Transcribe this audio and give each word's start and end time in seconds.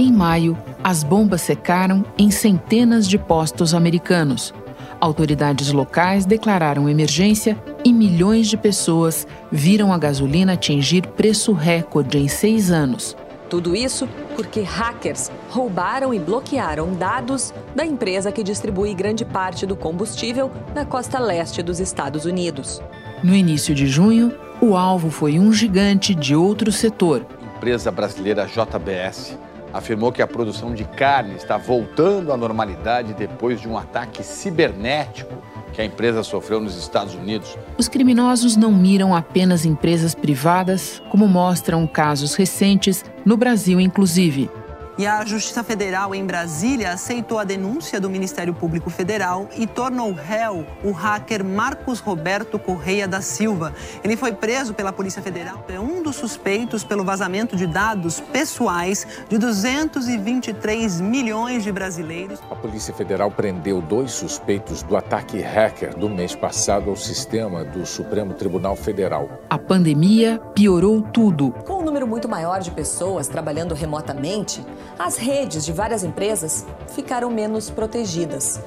Em 0.00 0.12
maio, 0.12 0.56
as 0.84 1.02
bombas 1.02 1.42
secaram 1.42 2.04
em 2.16 2.30
centenas 2.30 3.08
de 3.08 3.18
postos 3.18 3.74
americanos. 3.74 4.54
Autoridades 5.00 5.72
locais 5.72 6.24
declararam 6.24 6.88
emergência 6.88 7.58
e 7.84 7.92
milhões 7.92 8.46
de 8.46 8.56
pessoas 8.56 9.26
viram 9.50 9.92
a 9.92 9.98
gasolina 9.98 10.52
atingir 10.52 11.04
preço 11.04 11.52
recorde 11.52 12.16
em 12.16 12.28
seis 12.28 12.70
anos. 12.70 13.16
Tudo 13.50 13.74
isso 13.74 14.08
porque 14.36 14.60
hackers 14.60 15.32
roubaram 15.50 16.14
e 16.14 16.20
bloquearam 16.20 16.94
dados 16.94 17.52
da 17.74 17.84
empresa 17.84 18.30
que 18.30 18.44
distribui 18.44 18.94
grande 18.94 19.24
parte 19.24 19.66
do 19.66 19.74
combustível 19.74 20.48
na 20.76 20.84
costa 20.84 21.18
leste 21.18 21.60
dos 21.60 21.80
Estados 21.80 22.24
Unidos. 22.24 22.80
No 23.20 23.34
início 23.34 23.74
de 23.74 23.88
junho, 23.88 24.32
o 24.60 24.76
alvo 24.76 25.10
foi 25.10 25.40
um 25.40 25.52
gigante 25.52 26.14
de 26.14 26.36
outro 26.36 26.70
setor. 26.70 27.26
Empresa 27.56 27.90
brasileira 27.90 28.46
JBS 28.46 29.36
afirmou 29.72 30.12
que 30.12 30.22
a 30.22 30.26
produção 30.26 30.74
de 30.74 30.84
carne 30.84 31.34
está 31.34 31.56
voltando 31.56 32.32
à 32.32 32.36
normalidade 32.36 33.14
depois 33.14 33.60
de 33.60 33.68
um 33.68 33.76
ataque 33.76 34.22
cibernético 34.22 35.34
que 35.72 35.82
a 35.82 35.84
empresa 35.84 36.24
sofreu 36.24 36.60
nos 36.60 36.76
Estados 36.76 37.14
Unidos. 37.14 37.56
Os 37.76 37.88
criminosos 37.88 38.56
não 38.56 38.72
miram 38.72 39.14
apenas 39.14 39.64
empresas 39.64 40.14
privadas, 40.14 41.00
como 41.08 41.28
mostram 41.28 41.86
casos 41.86 42.34
recentes, 42.34 43.04
no 43.24 43.36
Brasil 43.36 43.80
inclusive. 43.80 44.50
E 44.98 45.06
a 45.06 45.24
Justiça 45.24 45.62
Federal 45.62 46.12
em 46.12 46.26
Brasília 46.26 46.90
aceitou 46.90 47.38
a 47.38 47.44
denúncia 47.44 48.00
do 48.00 48.10
Ministério 48.10 48.52
Público 48.52 48.90
Federal 48.90 49.48
e 49.56 49.64
tornou 49.64 50.12
réu 50.12 50.66
o 50.82 50.90
hacker 50.90 51.44
Marcos 51.44 52.00
Roberto 52.00 52.58
Correia 52.58 53.06
da 53.06 53.20
Silva. 53.20 53.72
Ele 54.02 54.16
foi 54.16 54.32
preso 54.32 54.74
pela 54.74 54.92
Polícia 54.92 55.22
Federal, 55.22 55.64
é 55.68 55.78
um 55.78 56.02
dos 56.02 56.16
suspeitos 56.16 56.82
pelo 56.82 57.04
vazamento 57.04 57.54
de 57.54 57.64
dados 57.64 58.18
pessoais 58.18 59.06
de 59.28 59.38
223 59.38 61.00
milhões 61.00 61.62
de 61.62 61.70
brasileiros. 61.70 62.40
A 62.50 62.56
Polícia 62.56 62.92
Federal 62.92 63.30
prendeu 63.30 63.80
dois 63.80 64.10
suspeitos 64.10 64.82
do 64.82 64.96
ataque 64.96 65.40
hacker 65.40 65.96
do 65.96 66.08
mês 66.08 66.34
passado 66.34 66.90
ao 66.90 66.96
sistema 66.96 67.64
do 67.64 67.86
Supremo 67.86 68.34
Tribunal 68.34 68.74
Federal. 68.74 69.30
A 69.48 69.58
pandemia 69.58 70.40
piorou 70.56 71.00
tudo. 71.02 71.52
Com 71.64 71.74
um 71.74 71.84
número 71.84 72.04
muito 72.04 72.28
maior 72.28 72.58
de 72.58 72.72
pessoas 72.72 73.28
trabalhando 73.28 73.76
remotamente, 73.76 74.60
as 74.98 75.16
redes 75.16 75.64
de 75.64 75.72
várias 75.72 76.04
empresas 76.04 76.66
ficaram 76.94 77.30
menos 77.30 77.70
protegidas. 77.70 78.60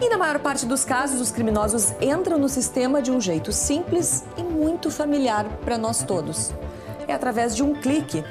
E 0.00 0.08
na 0.08 0.16
maior 0.16 0.38
parte 0.38 0.64
dos 0.64 0.84
casos, 0.84 1.20
os 1.20 1.30
criminosos 1.30 1.92
entram 2.00 2.38
no 2.38 2.48
sistema 2.48 3.02
de 3.02 3.10
um 3.10 3.20
jeito 3.20 3.52
simples 3.52 4.24
e 4.36 4.42
muito 4.42 4.90
familiar 4.90 5.46
para 5.64 5.76
nós 5.76 6.02
todos. 6.02 6.52
É 7.06 7.12
através 7.12 7.54
de 7.54 7.62
um 7.62 7.74
clique 7.74 8.24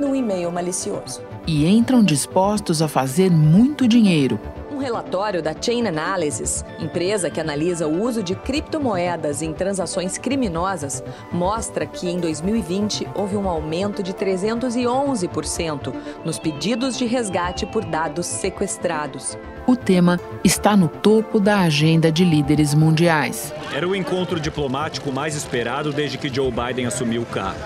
num 0.00 0.14
e-mail 0.14 0.52
malicioso. 0.52 1.20
E 1.46 1.66
entram 1.66 2.02
dispostos 2.02 2.80
a 2.80 2.88
fazer 2.88 3.30
muito 3.30 3.88
dinheiro 3.88 4.38
relatório 4.84 5.42
da 5.42 5.54
Chain 5.58 5.86
Analysis, 5.86 6.62
empresa 6.78 7.30
que 7.30 7.40
analisa 7.40 7.86
o 7.86 8.02
uso 8.02 8.22
de 8.22 8.34
criptomoedas 8.34 9.40
em 9.40 9.50
transações 9.50 10.18
criminosas, 10.18 11.02
mostra 11.32 11.86
que 11.86 12.06
em 12.06 12.18
2020 12.18 13.08
houve 13.14 13.34
um 13.34 13.48
aumento 13.48 14.02
de 14.02 14.12
311% 14.12 15.94
nos 16.22 16.38
pedidos 16.38 16.98
de 16.98 17.06
resgate 17.06 17.64
por 17.64 17.82
dados 17.82 18.26
sequestrados. 18.26 19.38
O 19.66 19.74
tema 19.74 20.20
está 20.44 20.76
no 20.76 20.88
topo 20.88 21.40
da 21.40 21.60
agenda 21.60 22.12
de 22.12 22.22
líderes 22.22 22.74
mundiais. 22.74 23.54
Era 23.74 23.88
o 23.88 23.96
encontro 23.96 24.38
diplomático 24.38 25.10
mais 25.10 25.34
esperado 25.34 25.94
desde 25.94 26.18
que 26.18 26.28
Joe 26.28 26.52
Biden 26.52 26.84
assumiu 26.84 27.22
o 27.22 27.26
cargo. 27.26 27.58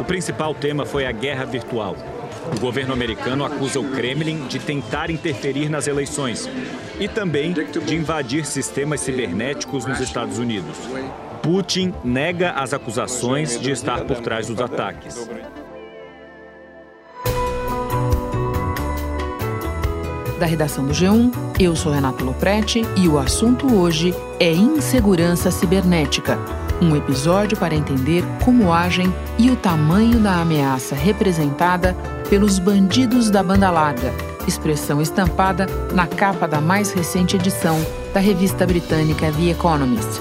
O 0.00 0.04
principal 0.04 0.52
tema 0.52 0.84
foi 0.84 1.06
a 1.06 1.12
guerra 1.12 1.44
virtual 1.44 1.94
o 2.52 2.60
governo 2.60 2.92
americano 2.92 3.44
acusa 3.44 3.80
o 3.80 3.90
Kremlin 3.90 4.46
de 4.46 4.58
tentar 4.58 5.10
interferir 5.10 5.68
nas 5.68 5.86
eleições 5.86 6.48
e 6.98 7.08
também 7.08 7.52
de 7.52 7.94
invadir 7.94 8.44
sistemas 8.44 9.00
cibernéticos 9.00 9.86
nos 9.86 10.00
Estados 10.00 10.38
Unidos. 10.38 10.76
Putin 11.42 11.92
nega 12.02 12.52
as 12.52 12.72
acusações 12.72 13.60
de 13.60 13.70
estar 13.70 14.04
por 14.04 14.20
trás 14.20 14.46
dos 14.46 14.60
ataques. 14.60 15.28
Da 20.38 20.46
redação 20.46 20.84
do 20.84 20.92
G1, 20.92 21.32
eu 21.60 21.76
sou 21.76 21.92
Renato 21.92 22.24
Loprete 22.24 22.82
e 22.96 23.08
o 23.08 23.18
assunto 23.18 23.72
hoje 23.74 24.14
é 24.40 24.50
insegurança 24.50 25.50
cibernética 25.50 26.38
um 26.80 26.96
episódio 26.96 27.56
para 27.56 27.74
entender 27.74 28.24
como 28.44 28.72
agem 28.72 29.12
e 29.38 29.50
o 29.50 29.56
tamanho 29.56 30.18
da 30.18 30.40
ameaça 30.40 30.94
representada 30.94 31.96
pelos 32.28 32.58
bandidos 32.58 33.30
da 33.30 33.42
banda 33.42 33.70
larga, 33.70 34.12
expressão 34.46 35.00
estampada 35.00 35.66
na 35.92 36.06
capa 36.06 36.46
da 36.46 36.60
mais 36.60 36.92
recente 36.92 37.36
edição 37.36 37.78
da 38.12 38.20
revista 38.20 38.66
britânica 38.66 39.32
The 39.32 39.50
Economist. 39.50 40.20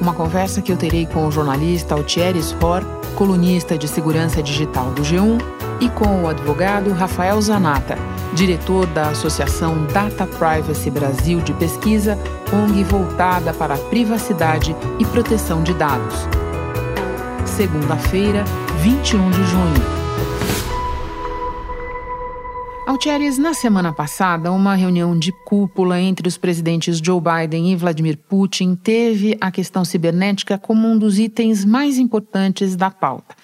Uma 0.00 0.14
conversa 0.14 0.60
que 0.60 0.72
eu 0.72 0.76
terei 0.76 1.06
com 1.06 1.26
o 1.26 1.30
jornalista 1.30 1.94
Altieres 1.94 2.54
Hor, 2.60 2.82
colunista 3.14 3.78
de 3.78 3.86
segurança 3.86 4.42
digital 4.42 4.90
do 4.90 5.02
G1, 5.02 5.38
e 5.80 5.88
com 5.90 6.22
o 6.22 6.28
advogado 6.28 6.92
Rafael 6.92 7.40
Zanata, 7.40 7.96
diretor 8.34 8.86
da 8.86 9.08
Associação 9.08 9.84
Data 9.86 10.26
Privacy 10.26 10.90
Brasil 10.90 11.40
de 11.40 11.52
Pesquisa, 11.54 12.16
ONG 12.52 12.84
voltada 12.84 13.52
para 13.52 13.74
a 13.74 13.78
privacidade 13.78 14.74
e 14.98 15.04
proteção 15.04 15.62
de 15.62 15.74
dados. 15.74 16.28
Segunda-feira, 17.44 18.44
21 18.80 19.30
de 19.30 19.44
junho. 19.46 20.01
Altieres, 22.84 23.38
na 23.38 23.54
semana 23.54 23.92
passada, 23.92 24.50
uma 24.50 24.74
reunião 24.74 25.16
de 25.16 25.30
cúpula 25.44 26.00
entre 26.00 26.26
os 26.26 26.36
presidentes 26.36 26.98
Joe 26.98 27.20
Biden 27.20 27.70
e 27.70 27.76
Vladimir 27.76 28.18
Putin 28.18 28.74
teve 28.74 29.38
a 29.40 29.52
questão 29.52 29.84
cibernética 29.84 30.58
como 30.58 30.88
um 30.88 30.98
dos 30.98 31.16
itens 31.16 31.64
mais 31.64 31.96
importantes 31.96 32.74
da 32.74 32.90
pauta. 32.90 33.36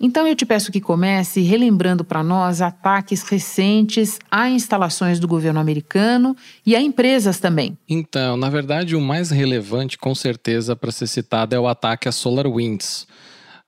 Então 0.00 0.26
eu 0.26 0.34
te 0.34 0.44
peço 0.44 0.72
que 0.72 0.80
comece 0.80 1.40
relembrando 1.40 2.04
para 2.04 2.24
nós 2.24 2.60
ataques 2.60 3.22
recentes 3.22 4.18
a 4.28 4.50
instalações 4.50 5.20
do 5.20 5.28
governo 5.28 5.60
americano 5.60 6.36
e 6.66 6.74
a 6.74 6.80
empresas 6.80 7.38
também. 7.38 7.78
Então, 7.88 8.36
na 8.36 8.50
verdade, 8.50 8.96
o 8.96 9.00
mais 9.00 9.30
relevante, 9.30 9.96
com 9.96 10.16
certeza, 10.16 10.74
para 10.74 10.90
ser 10.90 11.06
citado 11.06 11.54
é 11.54 11.60
o 11.60 11.68
ataque 11.68 12.08
a 12.08 12.12
SolarWinds. 12.12 13.06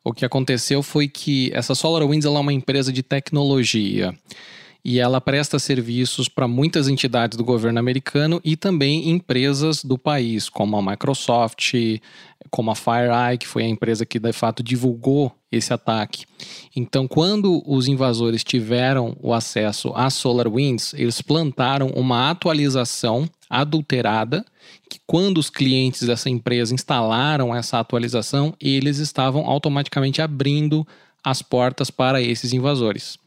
O 0.02 0.12
que 0.12 0.24
aconteceu 0.24 0.82
foi 0.82 1.06
que 1.06 1.52
essa 1.54 1.76
SolarWinds 1.76 2.26
é 2.26 2.28
uma 2.28 2.52
empresa 2.52 2.92
de 2.92 3.04
tecnologia 3.04 4.12
e 4.84 4.98
ela 4.98 5.20
presta 5.20 5.58
serviços 5.58 6.28
para 6.28 6.48
muitas 6.48 6.88
entidades 6.88 7.38
do 7.38 7.44
governo 7.44 7.78
americano 7.78 8.40
e 8.44 8.56
também 8.56 9.10
empresas 9.10 9.84
do 9.84 9.96
país, 9.96 10.48
como 10.48 10.76
a 10.76 10.82
Microsoft, 10.82 11.74
como 12.50 12.70
a 12.70 12.74
FireEye, 12.74 13.38
que 13.38 13.46
foi 13.46 13.62
a 13.62 13.68
empresa 13.68 14.04
que 14.04 14.18
de 14.18 14.32
fato 14.32 14.62
divulgou 14.62 15.32
esse 15.50 15.72
ataque. 15.72 16.24
Então, 16.74 17.06
quando 17.06 17.62
os 17.64 17.86
invasores 17.86 18.42
tiveram 18.42 19.16
o 19.20 19.32
acesso 19.32 19.92
a 19.94 20.10
SolarWinds, 20.10 20.94
eles 20.94 21.22
plantaram 21.22 21.88
uma 21.88 22.30
atualização 22.30 23.28
adulterada 23.48 24.44
que 24.88 24.98
quando 25.06 25.38
os 25.38 25.48
clientes 25.48 26.06
dessa 26.06 26.28
empresa 26.28 26.74
instalaram 26.74 27.54
essa 27.54 27.78
atualização, 27.78 28.54
eles 28.60 28.98
estavam 28.98 29.46
automaticamente 29.46 30.20
abrindo 30.20 30.86
as 31.22 31.40
portas 31.40 31.90
para 31.90 32.20
esses 32.20 32.52
invasores. 32.52 33.21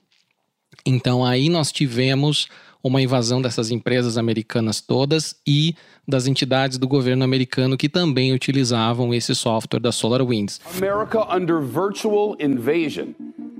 Então 0.85 1.25
aí 1.25 1.50
nós 1.50 1.72
tivemos 1.72 2.47
uma 2.84 3.01
invasão 3.01 3.41
dessas 3.41 3.72
empresas 3.72 4.18
americanas 4.18 4.79
todas 4.79 5.35
e 5.46 5.75
das 6.07 6.27
entidades 6.27 6.77
do 6.77 6.88
governo 6.88 7.23
americano 7.23 7.77
que 7.77 7.89
também 7.89 8.33
utilizavam 8.33 9.13
esse 9.13 9.33
software 9.35 9.81
da 9.81 9.91
SolarWinds. 9.91 10.59
America 10.77 11.25
under 11.33 11.59
virtual 11.61 12.35
invasion. 12.39 13.16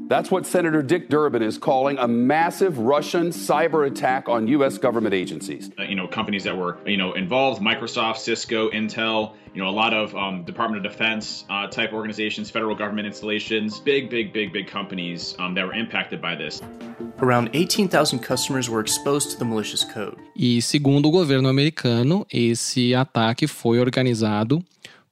That's 0.07 0.29
what 0.29 0.45
Senator 0.45 0.83
Dick 0.83 1.09
Durbin 1.09 1.41
is 1.41 1.57
calling 1.57 1.97
a 1.97 2.07
massive 2.07 2.77
Russian 2.77 3.30
cyber 3.31 3.88
attack 3.88 4.30
on 4.30 4.47
U.S. 4.50 4.77
government 4.77 5.15
agencies. 5.15 5.71
Uh, 5.80 5.83
you 5.83 5.95
know, 5.95 6.07
companies 6.07 6.44
that 6.44 6.56
were 6.56 6.77
you 6.86 6.97
know 6.97 7.13
involved: 7.13 7.59
Microsoft, 7.59 8.18
Cisco, 8.18 8.69
Intel. 8.69 9.33
You 9.56 9.63
know, 9.63 9.69
a 9.69 9.71
lot 9.71 9.94
of 9.94 10.13
um, 10.15 10.44
Department 10.44 10.86
of 10.86 10.92
Defense 10.92 11.45
uh, 11.50 11.68
type 11.68 11.94
organizations, 11.94 12.51
federal 12.51 12.75
government 12.75 13.07
installations, 13.07 13.80
big, 13.80 14.09
big, 14.09 14.33
big, 14.33 14.51
big 14.51 14.68
companies 14.68 15.33
um, 15.39 15.53
that 15.56 15.65
were 15.65 15.74
impacted 15.74 16.21
by 16.21 16.36
this. 16.36 16.62
Around 17.19 17.51
18,000 17.53 18.19
customers 18.19 18.69
were 18.69 18.81
exposed 18.81 19.31
to 19.31 19.39
the 19.39 19.45
malicious 19.45 19.86
code. 19.86 20.18
E 20.36 20.62
segundo 20.62 21.07
o 21.07 21.12
governo 21.12 21.47
americano, 21.47 22.27
esse 22.35 22.93
ataque 22.93 23.47
foi 23.47 23.79
organizado 23.79 24.63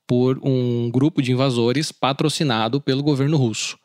por 0.06 0.40
um 0.44 0.90
grupo 0.92 1.22
de 1.22 1.32
invasores 1.32 1.92
patrocinado 1.92 2.82
pelo 2.82 3.02
governo 3.02 3.38
russo. 3.38 3.78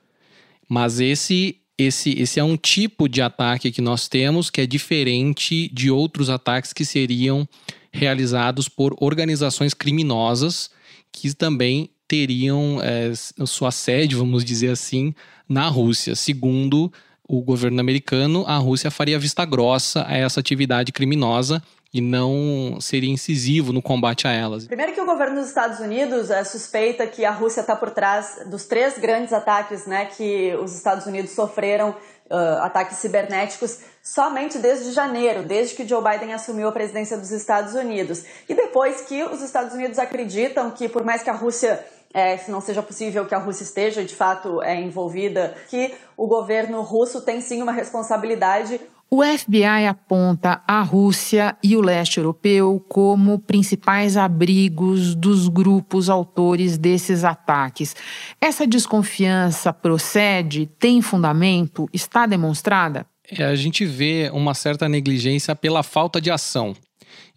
Mas 0.68 1.00
esse 1.00 1.56
esse, 1.80 2.10
esse 2.20 2.40
é 2.40 2.44
um 2.44 2.56
tipo 2.56 3.08
de 3.08 3.22
ataque 3.22 3.70
que 3.70 3.80
nós 3.80 4.08
temos 4.08 4.50
que 4.50 4.60
é 4.60 4.66
diferente 4.66 5.70
de 5.72 5.92
outros 5.92 6.28
ataques 6.28 6.72
que 6.72 6.84
seriam 6.84 7.48
realizados 7.92 8.68
por 8.68 8.96
organizações 9.00 9.72
criminosas 9.72 10.70
que 11.12 11.32
também 11.32 11.88
teriam 12.08 12.80
é, 12.82 13.12
sua 13.46 13.70
sede, 13.70 14.16
vamos 14.16 14.44
dizer 14.44 14.70
assim, 14.70 15.14
na 15.48 15.68
Rússia, 15.68 16.16
segundo 16.16 16.92
o 17.28 17.42
governo 17.42 17.78
americano, 17.78 18.44
a 18.46 18.56
Rússia 18.56 18.90
faria 18.90 19.18
vista 19.18 19.44
grossa 19.44 20.04
a 20.08 20.16
essa 20.16 20.40
atividade 20.40 20.90
criminosa 20.90 21.62
e 21.92 22.00
não 22.00 22.78
seria 22.80 23.10
incisivo 23.10 23.72
no 23.72 23.80
combate 23.80 24.26
a 24.26 24.32
elas. 24.32 24.66
Primeiro 24.66 24.92
que 24.92 25.00
o 25.00 25.06
governo 25.06 25.36
dos 25.36 25.48
Estados 25.48 25.80
Unidos 25.80 26.30
é, 26.30 26.44
suspeita 26.44 27.06
que 27.06 27.24
a 27.24 27.30
Rússia 27.30 27.62
está 27.62 27.74
por 27.74 27.90
trás 27.90 28.40
dos 28.46 28.66
três 28.66 28.98
grandes 28.98 29.32
ataques 29.32 29.86
né, 29.86 30.06
que 30.06 30.54
os 30.56 30.74
Estados 30.74 31.06
Unidos 31.06 31.30
sofreram, 31.30 31.96
uh, 32.30 32.62
ataques 32.62 32.98
cibernéticos, 32.98 33.80
somente 34.02 34.58
desde 34.58 34.92
janeiro, 34.92 35.42
desde 35.42 35.74
que 35.74 35.86
Joe 35.86 36.02
Biden 36.02 36.32
assumiu 36.32 36.68
a 36.68 36.72
presidência 36.72 37.16
dos 37.16 37.30
Estados 37.30 37.74
Unidos. 37.74 38.24
E 38.48 38.54
depois 38.54 39.02
que 39.02 39.22
os 39.22 39.42
Estados 39.42 39.74
Unidos 39.74 39.98
acreditam 39.98 40.70
que, 40.70 40.88
por 40.88 41.04
mais 41.04 41.22
que 41.22 41.30
a 41.30 41.34
Rússia 41.34 41.84
é, 42.12 42.36
se 42.38 42.50
não 42.50 42.60
seja 42.60 42.82
possível 42.82 43.26
que 43.26 43.34
a 43.34 43.38
Rússia 43.38 43.64
esteja 43.64 44.02
de 44.02 44.14
fato 44.14 44.62
é, 44.62 44.80
envolvida, 44.80 45.54
que 45.68 45.94
o 46.16 46.26
governo 46.26 46.80
russo 46.82 47.20
tem 47.20 47.40
sim 47.40 47.62
uma 47.62 47.72
responsabilidade. 47.72 48.80
O 49.10 49.22
FBI 49.24 49.86
aponta 49.88 50.62
a 50.66 50.82
Rússia 50.82 51.56
e 51.62 51.74
o 51.74 51.80
leste 51.80 52.18
europeu 52.18 52.84
como 52.90 53.38
principais 53.38 54.18
abrigos 54.18 55.14
dos 55.14 55.48
grupos 55.48 56.10
autores 56.10 56.76
desses 56.76 57.24
ataques. 57.24 57.96
Essa 58.38 58.66
desconfiança 58.66 59.72
procede, 59.72 60.68
tem 60.78 61.00
fundamento, 61.00 61.88
está 61.90 62.26
demonstrada? 62.26 63.06
É, 63.30 63.44
a 63.44 63.56
gente 63.56 63.86
vê 63.86 64.30
uma 64.30 64.52
certa 64.52 64.86
negligência 64.86 65.56
pela 65.56 65.82
falta 65.82 66.20
de 66.20 66.30
ação. 66.30 66.74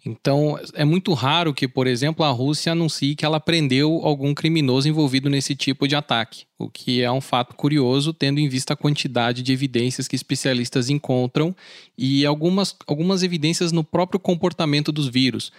Então, 0.04 0.58
é 0.74 0.84
muito 0.84 1.12
raro 1.12 1.54
que, 1.54 1.68
por 1.68 1.86
exemplo, 1.86 2.24
a 2.24 2.30
Rússia 2.30 2.72
anuncie 2.72 3.14
que 3.14 3.24
ela 3.24 3.38
prendeu 3.38 4.00
algum 4.02 4.34
criminoso 4.34 4.88
envolvido 4.88 5.30
nesse 5.30 5.54
tipo 5.54 5.86
de 5.86 5.94
ataque, 5.94 6.44
o 6.58 6.68
que 6.68 7.02
é 7.02 7.10
um 7.10 7.20
fato 7.20 7.54
curioso, 7.54 8.12
tendo 8.12 8.40
em 8.40 8.48
vista 8.48 8.74
a 8.74 8.76
quantidade 8.76 9.42
de 9.42 9.52
evidências 9.52 10.08
que 10.08 10.16
especialistas 10.16 10.90
encontram 10.90 11.54
e 11.96 12.26
algumas, 12.26 12.74
algumas 12.86 13.22
evidências 13.22 13.70
no 13.70 13.84
próprio 13.84 14.18
comportamento 14.18 14.90
dos 14.90 15.08
vírus. 15.08 15.52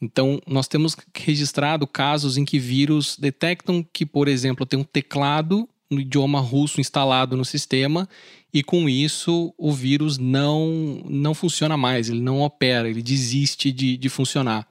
Então, 0.00 0.40
nós 0.46 0.66
temos 0.66 0.96
registrado 1.14 1.86
casos 1.86 2.38
em 2.38 2.44
que 2.44 2.58
vírus 2.58 3.16
detectam 3.18 3.86
que, 3.92 4.06
por 4.06 4.28
exemplo, 4.28 4.64
tem 4.64 4.80
um 4.80 4.84
teclado 4.84 5.68
no 5.90 6.00
idioma 6.00 6.40
russo 6.40 6.80
instalado 6.80 7.36
no 7.36 7.44
sistema 7.44 8.08
e 8.52 8.62
com 8.62 8.88
isso 8.88 9.54
o 9.56 9.72
vírus 9.72 10.18
não, 10.18 11.02
não 11.08 11.34
funciona 11.34 11.76
mais, 11.76 12.08
ele 12.08 12.20
não 12.20 12.40
opera, 12.40 12.88
ele 12.88 13.02
desiste 13.02 13.70
de, 13.70 13.96
de 13.96 14.08
funcionar. 14.08 14.66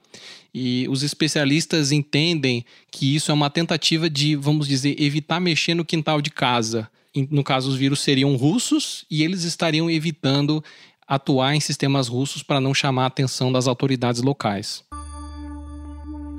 E 0.52 0.86
os 0.88 1.02
especialistas 1.02 1.92
entendem 1.92 2.64
que 2.90 3.14
isso 3.14 3.30
é 3.30 3.34
uma 3.34 3.48
tentativa 3.48 4.10
de, 4.10 4.34
vamos 4.34 4.66
dizer, 4.66 5.00
evitar 5.00 5.40
mexer 5.40 5.74
no 5.74 5.84
quintal 5.84 6.20
de 6.20 6.30
casa. 6.30 6.90
No 7.30 7.42
caso, 7.42 7.70
os 7.70 7.76
vírus 7.76 8.00
seriam 8.00 8.36
russos 8.36 9.04
e 9.10 9.22
eles 9.22 9.44
estariam 9.44 9.90
evitando 9.90 10.62
atuar 11.06 11.54
em 11.54 11.60
sistemas 11.60 12.08
russos 12.08 12.42
para 12.42 12.60
não 12.60 12.74
chamar 12.74 13.04
a 13.04 13.06
atenção 13.06 13.50
das 13.50 13.66
autoridades 13.66 14.22
locais. 14.22 14.84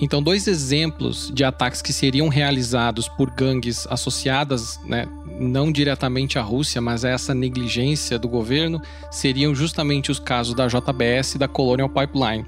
Então, 0.01 0.21
dois 0.21 0.47
exemplos 0.47 1.31
de 1.31 1.43
ataques 1.43 1.79
que 1.79 1.93
seriam 1.93 2.27
realizados 2.27 3.07
por 3.07 3.29
gangues 3.29 3.85
associadas, 3.87 4.79
né, 4.83 5.07
não 5.39 5.71
diretamente 5.71 6.39
à 6.39 6.41
Rússia, 6.41 6.81
mas 6.81 7.05
a 7.05 7.09
essa 7.09 7.35
negligência 7.35 8.17
do 8.17 8.27
governo, 8.27 8.81
seriam 9.11 9.53
justamente 9.53 10.09
os 10.09 10.19
casos 10.19 10.55
da 10.55 10.67
JBS 10.67 11.35
e 11.35 11.37
da 11.37 11.47
Colonial 11.47 11.87
Pipeline. 11.87 12.45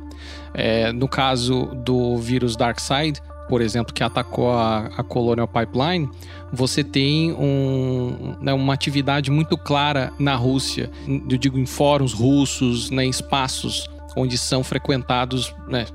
É, 0.52 0.92
no 0.92 1.08
caso 1.08 1.66
do 1.86 2.18
vírus 2.18 2.56
Darkseid, 2.56 3.22
por 3.48 3.62
exemplo, 3.62 3.94
que 3.94 4.04
atacou 4.04 4.52
a, 4.52 4.90
a 4.98 5.04
Colonial 5.04 5.48
Pipeline, 5.48 6.10
você 6.52 6.84
tem 6.84 7.34
um, 7.34 8.36
né, 8.42 8.52
uma 8.52 8.74
atividade 8.74 9.30
muito 9.30 9.56
clara 9.58 10.12
na 10.18 10.36
Rússia, 10.36 10.90
eu 11.08 11.38
digo 11.38 11.60
em 11.60 11.66
fóruns 11.68 12.14
russos, 12.14 12.90
né, 12.90 13.06
em 13.06 13.10
espaços 13.10 13.88
onde 14.16 14.38
são 14.38 14.64
frequentados 14.64 15.54
né, 15.68 15.86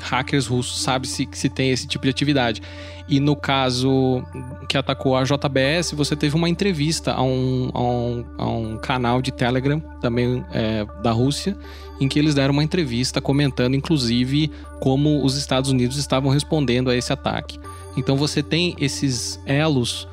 hackers 0.00 0.46
russos, 0.46 0.82
sabe 0.82 1.06
se, 1.06 1.28
se 1.32 1.48
tem 1.48 1.70
esse 1.70 1.86
tipo 1.86 2.04
de 2.04 2.10
atividade. 2.10 2.62
E 3.08 3.18
no 3.20 3.34
caso 3.34 4.22
que 4.68 4.76
atacou 4.76 5.16
a 5.16 5.24
JBS, 5.24 5.92
você 5.92 6.14
teve 6.14 6.36
uma 6.36 6.48
entrevista 6.48 7.12
a 7.12 7.22
um, 7.22 7.70
a 7.74 7.80
um, 7.82 8.24
a 8.38 8.48
um 8.48 8.78
canal 8.78 9.20
de 9.20 9.32
Telegram, 9.32 9.80
também 10.00 10.44
é, 10.52 10.86
da 11.02 11.12
Rússia, 11.12 11.56
em 12.00 12.08
que 12.08 12.18
eles 12.18 12.34
deram 12.34 12.52
uma 12.52 12.64
entrevista 12.64 13.20
comentando, 13.20 13.74
inclusive, 13.74 14.50
como 14.80 15.24
os 15.24 15.36
Estados 15.36 15.70
Unidos 15.70 15.96
estavam 15.96 16.30
respondendo 16.30 16.90
a 16.90 16.96
esse 16.96 17.12
ataque. 17.12 17.58
Então 17.96 18.16
você 18.16 18.42
tem 18.42 18.74
esses 18.78 19.40
elos 19.46 20.08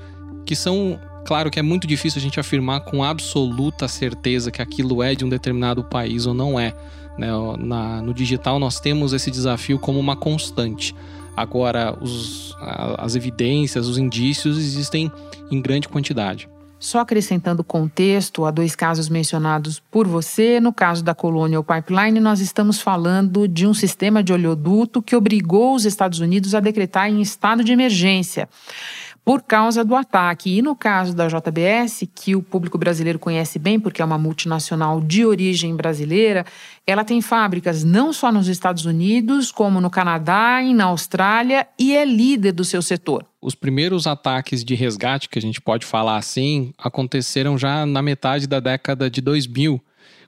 que 0.46 0.56
são 0.56 1.00
Claro 1.26 1.52
que 1.52 1.60
é 1.60 1.62
muito 1.62 1.86
difícil 1.86 2.18
a 2.18 2.22
gente 2.22 2.40
afirmar 2.40 2.80
com 2.80 3.04
absoluta 3.04 3.88
certeza 3.88 4.50
que 4.50 4.64
aquilo 4.64 5.04
é 5.04 5.14
de 5.14 5.24
um 5.24 5.30
determinado 5.30 5.84
país 5.84 6.26
ou 6.26 6.34
não 6.34 6.60
é. 6.60 6.74
Né? 7.20 7.28
Na, 7.60 8.02
no 8.02 8.14
digital, 8.14 8.58
nós 8.58 8.80
temos 8.80 9.12
esse 9.12 9.30
desafio 9.30 9.78
como 9.78 10.00
uma 10.00 10.16
constante. 10.16 10.96
Agora, 11.36 11.98
os, 12.02 12.56
as 12.98 13.16
evidências, 13.16 13.88
os 13.88 13.98
indícios 13.98 14.58
existem 14.58 15.12
em 15.52 15.62
grande 15.62 15.90
quantidade. 15.90 16.50
Só 16.80 17.00
acrescentando 17.00 17.62
contexto 17.62 18.46
a 18.46 18.52
dois 18.52 18.74
casos 18.74 19.10
mencionados 19.10 19.82
por 19.92 20.08
você, 20.08 20.62
no 20.62 20.72
caso 20.72 21.04
da 21.04 21.14
Colonial 21.14 21.62
Pipeline, 21.62 22.22
nós 22.22 22.40
estamos 22.40 22.80
falando 22.80 23.50
de 23.50 23.68
um 23.68 23.74
sistema 23.74 24.24
de 24.24 24.32
oleoduto 24.32 25.02
que 25.02 25.14
obrigou 25.14 25.76
os 25.76 25.84
Estados 25.84 26.22
Unidos 26.22 26.56
a 26.56 26.62
decretar 26.62 27.10
em 27.10 27.20
estado 27.20 27.66
de 27.66 27.74
emergência 27.74 28.48
por 29.30 29.44
causa 29.44 29.86
do 29.86 29.96
ataque. 29.96 30.58
E 30.58 30.60
no 30.60 30.76
caso 30.76 31.16
da 31.16 31.28
JBS, 31.28 32.10
que 32.16 32.36
o 32.36 32.42
público 32.42 32.80
brasileiro 32.80 33.20
conhece 33.20 33.60
bem, 33.60 33.80
porque 33.80 34.02
é 34.02 34.06
uma 34.06 34.18
multinacional 34.18 35.00
de 35.00 35.24
origem 35.24 35.76
brasileira, 35.76 36.48
ela 36.88 37.04
tem 37.04 37.22
fábricas 37.22 37.84
não 37.84 38.12
só 38.12 38.32
nos 38.32 38.48
Estados 38.48 38.86
Unidos, 38.86 39.52
como 39.52 39.80
no 39.80 39.88
Canadá 39.88 40.64
e 40.64 40.74
na 40.74 40.86
Austrália, 40.86 41.68
e 41.78 41.96
é 41.96 42.04
líder 42.04 42.54
do 42.54 42.66
seu 42.66 42.82
setor. 42.82 43.24
Os 43.40 43.54
primeiros 43.54 44.08
ataques 44.08 44.64
de 44.64 44.74
resgate, 44.74 45.30
que 45.30 45.38
a 45.38 45.42
gente 45.44 45.62
pode 45.62 45.86
falar 45.86 46.18
assim, 46.18 46.74
aconteceram 46.76 47.56
já 47.56 47.86
na 47.86 48.02
metade 48.02 48.48
da 48.48 48.60
década 48.60 49.12
de 49.12 49.22
2000, 49.22 49.80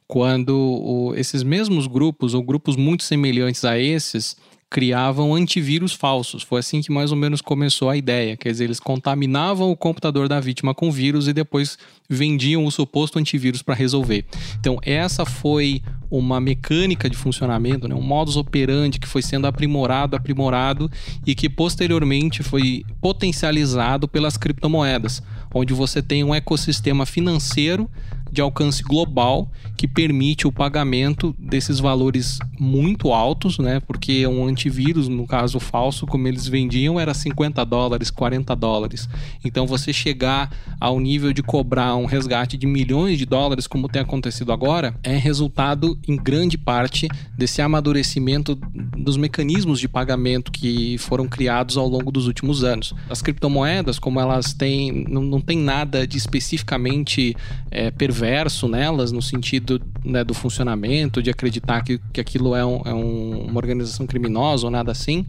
quando 0.07 1.12
esses 1.18 1.42
mesmos 1.42 1.88
grupos, 1.88 2.36
ou 2.36 2.44
grupos 2.44 2.75
muito 2.75 3.01
semelhantes 3.01 3.65
a 3.65 3.80
esses, 3.80 4.38
criavam 4.71 5.35
antivírus 5.35 5.91
falsos. 5.91 6.44
Foi 6.44 6.62
assim 6.62 6.81
que 6.81 6.94
mais 6.94 7.12
ou 7.12 7.18
menos 7.18 7.41
começou 7.41 7.89
a 7.89 7.97
ideia. 7.97 8.38
Quer 8.38 8.51
dizer, 8.51 8.63
eles 8.63 8.79
contaminavam 8.79 9.69
o 9.69 9.75
computador 9.75 10.29
da 10.29 10.39
vítima 10.39 10.73
com 10.73 10.89
vírus 10.89 11.27
e 11.27 11.33
depois 11.33 11.77
vendiam 12.09 12.63
o 12.63 12.71
suposto 12.71 13.19
antivírus 13.19 13.62
para 13.62 13.75
resolver. 13.75 14.23
Então, 14.57 14.80
essa 14.81 15.25
foi 15.25 15.83
uma 16.09 16.40
mecânica 16.40 17.09
de 17.09 17.18
funcionamento, 17.18 17.85
né? 17.85 17.94
um 17.94 18.01
modus 18.01 18.37
operandi 18.37 18.97
que 18.97 19.07
foi 19.07 19.21
sendo 19.21 19.45
aprimorado, 19.45 20.16
aprimorado 20.16 20.90
e 21.28 21.35
que 21.35 21.49
posteriormente 21.49 22.42
foi 22.42 22.85
potencializado 23.01 24.07
pelas 24.07 24.37
criptomoedas, 24.37 25.21
onde 25.54 25.73
você 25.73 26.01
tem 26.01 26.23
um 26.23 26.33
ecossistema 26.33 27.06
financeiro 27.06 27.90
de 28.31 28.42
alcance 28.42 28.81
global 28.81 29.52
que 29.76 29.88
permite 29.88 30.47
o 30.47 30.52
pagamento 30.52 31.35
desses 31.38 31.80
valores 31.80 32.40
muito 32.59 33.11
altos, 33.11 33.57
né? 33.59 33.80
Porque 33.80 34.26
um 34.26 34.45
antivírus, 34.45 35.07
no 35.07 35.28
caso 35.28 35.59
falso, 35.59 36.06
como 36.06 36.28
eles 36.28 36.47
vendiam, 36.47 37.00
era 37.00 37.14
50 37.14 37.64
dólares, 37.66 38.09
40 38.09 38.56
dólares. 38.56 39.09
Então 39.44 39.68
você 39.68 39.92
chegar 39.92 40.50
ao 40.80 41.00
nível 41.00 41.33
de 41.33 41.44
cobrar 41.44 41.95
um 41.95 42.06
resgate 42.06 42.57
de 42.57 42.66
milhões 42.66 43.18
de 43.18 43.26
dólares, 43.26 43.68
como 43.68 43.90
tem 43.90 44.02
acontecido 44.02 44.52
agora, 44.52 44.95
é 45.04 45.18
resultado 45.18 46.00
em 46.07 46.16
grande 46.16 46.57
parte 46.57 47.07
desse 47.38 47.61
amadurecimento 47.61 48.56
dos 48.97 49.18
mecanismos 49.18 49.80
de 49.80 49.88
pagamento 49.88 50.52
que 50.52 50.97
foram 51.00 51.28
criados 51.28 51.76
ao 51.76 51.88
longo 51.88 52.11
dos 52.11 52.28
últimos 52.28 52.64
anos. 52.64 52.94
As 53.09 53.21
criptomoedas, 53.21 54.00
como 54.00 54.19
elas 54.19 54.54
têm, 54.54 55.06
não, 55.09 55.21
não 55.21 55.42
tem 55.42 55.57
nada 55.57 56.07
de 56.07 56.18
especificamente 56.18 57.35
é, 57.69 57.92
perverso 57.92 58.20
nelas, 58.68 59.11
no 59.11 59.21
sentido 59.21 59.81
né, 60.04 60.23
do 60.23 60.33
funcionamento, 60.33 61.21
de 61.21 61.30
acreditar 61.30 61.81
que, 61.81 61.99
que 62.13 62.21
aquilo 62.21 62.56
é, 62.56 62.66
um, 62.66 62.81
é 62.85 62.94
um, 62.94 63.45
uma 63.47 63.57
organização 63.57 64.06
criminosa 64.06 64.66
ou 64.66 64.71
nada 64.71 64.92
assim, 64.92 65.25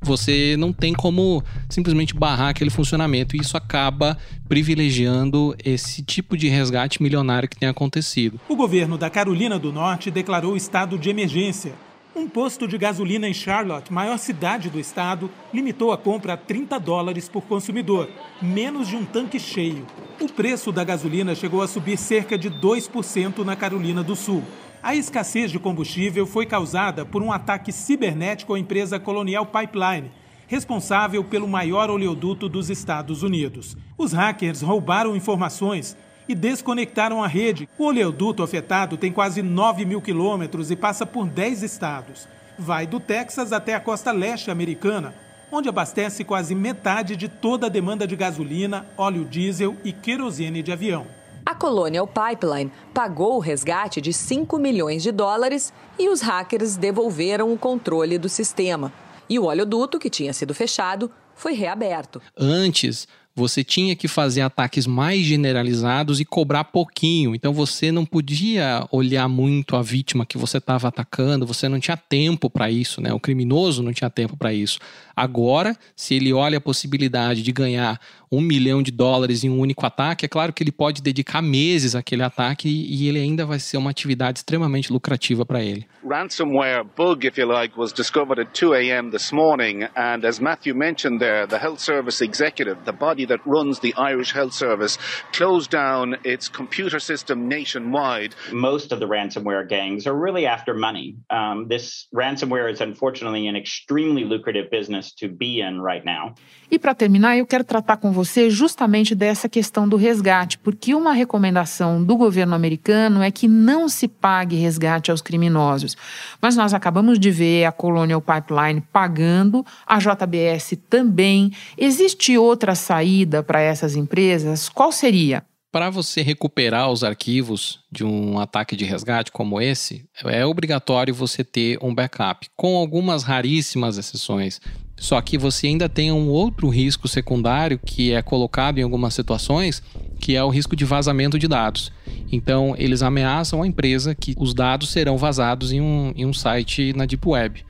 você 0.00 0.56
não 0.58 0.72
tem 0.72 0.92
como 0.92 1.42
simplesmente 1.68 2.14
barrar 2.14 2.50
aquele 2.50 2.70
funcionamento 2.70 3.36
e 3.36 3.40
isso 3.40 3.56
acaba 3.56 4.16
privilegiando 4.48 5.54
esse 5.64 6.02
tipo 6.02 6.36
de 6.36 6.48
resgate 6.48 7.02
milionário 7.02 7.48
que 7.48 7.56
tem 7.56 7.68
acontecido. 7.68 8.40
O 8.48 8.56
governo 8.56 8.96
da 8.96 9.10
Carolina 9.10 9.58
do 9.58 9.72
Norte 9.72 10.10
declarou 10.10 10.56
estado 10.56 10.98
de 10.98 11.10
emergência. 11.10 11.85
Um 12.18 12.26
posto 12.26 12.66
de 12.66 12.78
gasolina 12.78 13.28
em 13.28 13.34
Charlotte, 13.34 13.92
maior 13.92 14.16
cidade 14.16 14.70
do 14.70 14.80
estado, 14.80 15.30
limitou 15.52 15.92
a 15.92 15.98
compra 15.98 16.32
a 16.32 16.36
30 16.38 16.80
dólares 16.80 17.28
por 17.28 17.42
consumidor, 17.42 18.08
menos 18.40 18.88
de 18.88 18.96
um 18.96 19.04
tanque 19.04 19.38
cheio. 19.38 19.86
O 20.18 20.26
preço 20.26 20.72
da 20.72 20.82
gasolina 20.82 21.34
chegou 21.34 21.60
a 21.60 21.68
subir 21.68 21.98
cerca 21.98 22.38
de 22.38 22.50
2% 22.50 23.44
na 23.44 23.54
Carolina 23.54 24.02
do 24.02 24.16
Sul. 24.16 24.42
A 24.82 24.96
escassez 24.96 25.50
de 25.50 25.58
combustível 25.58 26.26
foi 26.26 26.46
causada 26.46 27.04
por 27.04 27.20
um 27.20 27.30
ataque 27.30 27.70
cibernético 27.70 28.54
à 28.54 28.58
empresa 28.58 28.98
Colonial 28.98 29.44
Pipeline, 29.44 30.10
responsável 30.46 31.22
pelo 31.22 31.46
maior 31.46 31.90
oleoduto 31.90 32.48
dos 32.48 32.70
Estados 32.70 33.22
Unidos. 33.22 33.76
Os 33.98 34.14
hackers 34.14 34.62
roubaram 34.62 35.14
informações 35.14 35.94
e 36.28 36.34
desconectaram 36.34 37.22
a 37.22 37.26
rede. 37.26 37.68
O 37.78 37.84
oleoduto 37.84 38.42
afetado 38.42 38.96
tem 38.96 39.12
quase 39.12 39.42
9 39.42 39.84
mil 39.84 40.00
quilômetros 40.00 40.70
e 40.70 40.76
passa 40.76 41.06
por 41.06 41.26
10 41.26 41.62
estados. 41.62 42.28
Vai 42.58 42.86
do 42.86 42.98
Texas 42.98 43.52
até 43.52 43.74
a 43.74 43.80
costa 43.80 44.12
leste 44.12 44.50
americana, 44.50 45.14
onde 45.50 45.68
abastece 45.68 46.24
quase 46.24 46.54
metade 46.54 47.16
de 47.16 47.28
toda 47.28 47.66
a 47.66 47.70
demanda 47.70 48.06
de 48.06 48.16
gasolina, 48.16 48.86
óleo 48.96 49.24
diesel 49.24 49.76
e 49.84 49.92
querosene 49.92 50.62
de 50.62 50.72
avião. 50.72 51.06
A 51.44 51.54
Colonial 51.54 52.08
Pipeline 52.08 52.72
pagou 52.92 53.36
o 53.36 53.38
resgate 53.38 54.00
de 54.00 54.12
5 54.12 54.58
milhões 54.58 55.02
de 55.02 55.12
dólares 55.12 55.72
e 55.96 56.08
os 56.08 56.20
hackers 56.20 56.76
devolveram 56.76 57.52
o 57.52 57.58
controle 57.58 58.18
do 58.18 58.28
sistema. 58.28 58.92
E 59.28 59.38
o 59.38 59.44
oleoduto, 59.44 59.98
que 59.98 60.10
tinha 60.10 60.32
sido 60.32 60.52
fechado, 60.52 61.10
foi 61.36 61.52
reaberto. 61.52 62.20
Antes, 62.36 63.06
você 63.36 63.62
tinha 63.62 63.94
que 63.94 64.08
fazer 64.08 64.40
ataques 64.40 64.86
mais 64.86 65.22
generalizados 65.22 66.20
e 66.20 66.24
cobrar 66.24 66.64
pouquinho. 66.64 67.34
Então 67.34 67.52
você 67.52 67.92
não 67.92 68.06
podia 68.06 68.86
olhar 68.90 69.28
muito 69.28 69.76
a 69.76 69.82
vítima 69.82 70.24
que 70.24 70.38
você 70.38 70.56
estava 70.56 70.88
atacando, 70.88 71.46
você 71.46 71.68
não 71.68 71.78
tinha 71.78 71.98
tempo 71.98 72.48
para 72.48 72.70
isso, 72.70 72.98
né? 73.02 73.12
O 73.12 73.20
criminoso 73.20 73.82
não 73.82 73.92
tinha 73.92 74.08
tempo 74.08 74.38
para 74.38 74.54
isso. 74.54 74.78
Agora, 75.14 75.76
se 75.94 76.14
ele 76.14 76.32
olha 76.32 76.56
a 76.56 76.60
possibilidade 76.60 77.42
de 77.42 77.52
ganhar 77.52 78.00
um 78.30 78.40
milhão 78.40 78.82
de 78.82 78.90
dólares 78.90 79.44
em 79.44 79.50
um 79.50 79.60
único 79.60 79.86
ataque, 79.86 80.24
é 80.24 80.28
claro 80.28 80.52
que 80.52 80.62
ele 80.62 80.72
pode 80.72 81.02
dedicar 81.02 81.42
meses 81.42 81.94
àquele 81.94 82.22
ataque 82.22 82.68
e 82.68 83.08
ele 83.08 83.18
ainda 83.18 83.44
vai 83.44 83.58
ser 83.58 83.76
uma 83.76 83.90
atividade 83.90 84.38
extremamente 84.38 84.92
lucrativa 84.92 85.44
para 85.44 85.62
ele. 85.62 85.86
Ransomware 86.04 86.84
bug, 86.84 87.26
if 87.26 87.36
you 87.36 87.46
like, 87.46 87.76
was 87.76 87.92
discovered 87.92 88.40
at 88.40 88.54
2 88.54 88.74
a.m. 88.74 89.10
this 89.10 89.32
morning, 89.32 89.88
and 89.96 90.24
as 90.24 90.40
Matthew 90.40 90.72
mentioned 90.72 91.20
there, 91.20 91.46
the 91.48 91.58
health 91.58 91.80
service 91.80 92.22
executive, 92.22 92.84
the 92.84 92.92
body 92.92 93.26
that 93.26 93.40
runs 93.44 93.80
the 93.80 93.92
Irish 93.96 94.32
Health 94.32 94.52
Service, 94.52 94.98
closed 95.32 95.70
down 95.70 96.16
its 96.22 96.48
computer 96.48 97.00
system 97.00 97.48
nationwide. 97.48 98.36
Most 98.52 98.92
of 98.92 99.00
the 99.00 99.06
ransomware 99.06 99.68
gangs 99.68 100.06
are 100.06 100.14
really 100.14 100.46
after 100.46 100.74
money. 100.74 101.16
Um, 101.28 101.66
this 101.68 102.06
ransomware 102.14 102.70
is 102.70 102.80
unfortunately 102.80 103.48
an 103.48 103.56
extremely 103.56 104.24
lucrative 104.24 104.70
business 104.70 105.12
to 105.14 105.28
be 105.28 105.60
in 105.60 105.80
right 105.80 106.04
now. 106.04 106.34
E 106.70 106.78
para 106.78 106.94
terminar, 106.94 107.36
eu 107.36 107.46
quero 107.46 107.64
tratar 107.64 107.96
com 107.96 108.12
você 108.16 108.48
justamente 108.48 109.14
dessa 109.14 109.46
questão 109.46 109.86
do 109.86 109.94
resgate, 109.96 110.56
porque 110.56 110.94
uma 110.94 111.12
recomendação 111.12 112.02
do 112.02 112.16
governo 112.16 112.54
americano 112.54 113.22
é 113.22 113.30
que 113.30 113.46
não 113.46 113.90
se 113.90 114.08
pague 114.08 114.56
resgate 114.56 115.10
aos 115.10 115.20
criminosos. 115.20 115.94
Mas 116.40 116.56
nós 116.56 116.72
acabamos 116.72 117.18
de 117.18 117.30
ver 117.30 117.66
a 117.66 117.72
Colonial 117.72 118.22
Pipeline 118.22 118.80
pagando, 118.90 119.64
a 119.86 119.98
JBS 119.98 120.78
também. 120.88 121.52
Existe 121.76 122.38
outra 122.38 122.74
saída 122.74 123.42
para 123.42 123.60
essas 123.60 123.94
empresas? 123.94 124.70
Qual 124.70 124.90
seria? 124.90 125.44
Para 125.70 125.90
você 125.90 126.22
recuperar 126.22 126.90
os 126.90 127.04
arquivos 127.04 127.80
de 127.92 128.02
um 128.02 128.38
ataque 128.38 128.74
de 128.74 128.86
resgate 128.86 129.30
como 129.30 129.60
esse, 129.60 130.08
é 130.24 130.46
obrigatório 130.46 131.14
você 131.14 131.44
ter 131.44 131.78
um 131.82 131.94
backup, 131.94 132.48
com 132.56 132.76
algumas 132.76 133.24
raríssimas 133.24 133.98
exceções. 133.98 134.58
Só 134.96 135.20
que 135.20 135.36
você 135.36 135.66
ainda 135.66 135.88
tem 135.88 136.10
um 136.10 136.28
outro 136.28 136.68
risco 136.68 137.06
secundário 137.06 137.78
que 137.78 138.12
é 138.12 138.22
colocado 138.22 138.78
em 138.78 138.82
algumas 138.82 139.12
situações, 139.12 139.82
que 140.18 140.34
é 140.34 140.42
o 140.42 140.48
risco 140.48 140.74
de 140.74 140.84
vazamento 140.84 141.38
de 141.38 141.46
dados. 141.46 141.92
Então, 142.32 142.74
eles 142.78 143.02
ameaçam 143.02 143.62
a 143.62 143.66
empresa 143.66 144.14
que 144.14 144.34
os 144.38 144.54
dados 144.54 144.88
serão 144.88 145.18
vazados 145.18 145.70
em 145.70 145.80
um, 145.80 146.12
em 146.16 146.24
um 146.24 146.32
site 146.32 146.92
na 146.94 147.04
Deep 147.04 147.28
Web. 147.28 147.64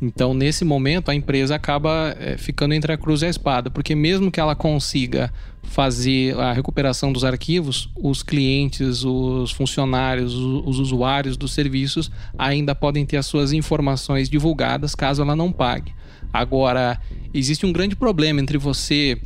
Então, 0.00 0.32
nesse 0.32 0.64
momento, 0.64 1.10
a 1.10 1.14
empresa 1.14 1.54
acaba 1.54 2.16
é, 2.18 2.38
ficando 2.38 2.72
entre 2.72 2.90
a 2.90 2.96
cruz 2.96 3.20
e 3.20 3.26
a 3.26 3.28
espada, 3.28 3.68
porque 3.68 3.94
mesmo 3.94 4.30
que 4.30 4.40
ela 4.40 4.54
consiga 4.54 5.30
fazer 5.62 6.34
a 6.38 6.54
recuperação 6.54 7.12
dos 7.12 7.22
arquivos, 7.22 7.90
os 7.94 8.22
clientes, 8.22 9.04
os 9.04 9.50
funcionários, 9.50 10.34
os 10.34 10.78
usuários 10.78 11.36
dos 11.36 11.52
serviços 11.52 12.10
ainda 12.38 12.74
podem 12.74 13.04
ter 13.04 13.18
as 13.18 13.26
suas 13.26 13.52
informações 13.52 14.30
divulgadas 14.30 14.94
caso 14.94 15.20
ela 15.20 15.36
não 15.36 15.52
pague. 15.52 15.92
Agora, 16.32 17.00
existe 17.32 17.66
um 17.66 17.72
grande 17.72 17.96
problema 17.96 18.40
entre 18.40 18.58
você 18.58 19.20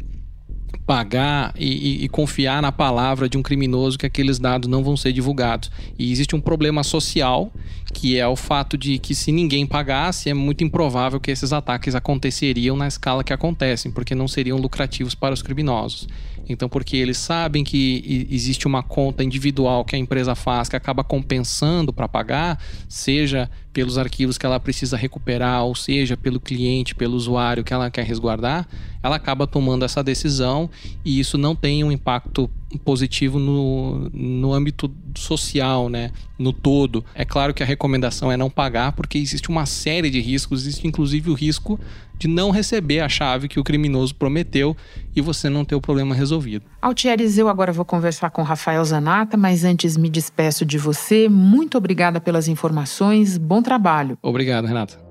pagar 0.87 1.55
e, 1.57 1.67
e, 1.67 2.05
e, 2.05 2.09
confiar 2.09 2.61
na 2.61 2.71
palavra 2.71 3.29
de 3.29 3.39
um 3.39 3.43
criminoso 3.43 3.99
que 3.99 4.05
aqueles 4.05 4.39
dados 4.39 4.69
não 4.69 4.85
vão 4.85 4.97
ser 4.97 5.13
divulgados. 5.13 5.71
E 5.99 6.13
existe 6.13 6.37
um 6.37 6.41
problema 6.41 6.83
social, 6.83 7.51
que 7.93 8.19
é 8.19 8.27
o 8.27 8.37
fato 8.37 8.77
de 8.77 8.99
que 8.99 9.15
se 9.15 9.33
ninguém 9.33 9.67
pagasse, 9.67 10.29
é 10.29 10.35
muito 10.35 10.63
improvável 10.63 11.19
que 11.19 11.31
esses 11.31 11.53
ataques 11.53 11.95
aconteceriam 11.95 12.77
na 12.77 12.87
escala 12.87 13.25
que 13.25 13.33
acontecem, 13.33 13.91
porque 13.91 14.15
não 14.15 14.29
seriam 14.29 14.59
lucrativos 14.59 15.15
para 15.15 15.33
os 15.33 15.41
criminosos. 15.41 16.07
Então, 16.49 16.69
porque 16.69 16.97
eles 16.97 17.17
sabem 17.17 17.65
que 17.65 18.27
existe 18.31 18.67
uma 18.67 18.83
conta 18.83 19.25
individual 19.25 19.85
que 19.85 19.97
a 19.97 19.99
empresa 19.99 20.35
faz 20.35 20.69
que 20.69 20.77
acaba 20.77 21.03
compensando 21.03 21.93
para 21.93 22.09
pagar, 22.09 22.59
seja 22.89 23.51
pelos 23.73 23.99
arquivos 23.99 24.39
que 24.39 24.47
ela 24.47 24.61
precisa 24.61 24.97
recuperar, 24.97 25.65
ou 25.65 25.75
seja, 25.75 26.17
pelo 26.17 26.39
cliente, 26.39 26.95
pelo 26.95 27.17
usuário 27.17 27.65
que 27.65 27.73
ela 27.73 27.91
quer 27.91 28.05
resguardar, 28.05 28.69
ela 29.03 29.17
acaba 29.17 29.47
tomando 29.47 29.85
essa 29.85 30.03
decisão 30.03 30.71
e 31.05 31.19
isso 31.19 31.37
não 31.37 31.57
tem 31.57 31.83
um 31.83 31.91
impacto 31.91 32.49
positivo 32.79 33.39
no, 33.39 34.11
no 34.13 34.53
âmbito 34.53 34.91
social, 35.15 35.89
né? 35.89 36.11
No 36.39 36.53
todo. 36.53 37.05
É 37.15 37.25
claro 37.25 37.55
que 37.55 37.63
a 37.63 37.67
recomendação 37.67 38.31
é 38.31 38.37
não 38.37 38.51
pagar, 38.51 38.93
porque 38.93 39.19
existe 39.19 39.49
uma 39.49 39.67
série 39.67 40.11
de 40.11 40.21
riscos, 40.21 40.63
existe 40.63 40.87
inclusive 40.87 41.31
o 41.31 41.35
risco 41.35 41.79
de 42.19 42.29
não 42.29 42.51
receber 42.51 43.01
a 43.01 43.09
chave 43.09 43.49
que 43.49 43.59
o 43.59 43.65
criminoso 43.65 44.15
prometeu 44.15 44.77
e 45.15 45.21
você 45.21 45.49
não 45.49 45.65
ter 45.65 45.75
o 45.75 45.81
problema 45.81 46.15
resolvido. 46.15 46.65
Altieres, 46.81 47.37
eu 47.39 47.49
agora 47.49 47.73
vou 47.73 47.85
conversar 47.85 48.31
com 48.31 48.43
Rafael 48.43 48.85
Zanata, 48.85 49.37
mas 49.37 49.65
antes 49.65 49.97
me 49.97 50.09
despeço 50.09 50.65
de 50.65 50.79
você. 50.79 51.29
Muito 51.29 51.77
obrigada 51.77 52.21
pelas 52.21 52.49
informações. 52.49 53.37
Bom 53.37 53.63
trabalho. 53.63 54.17
Obrigado, 54.23 54.67
Renata. 54.67 55.04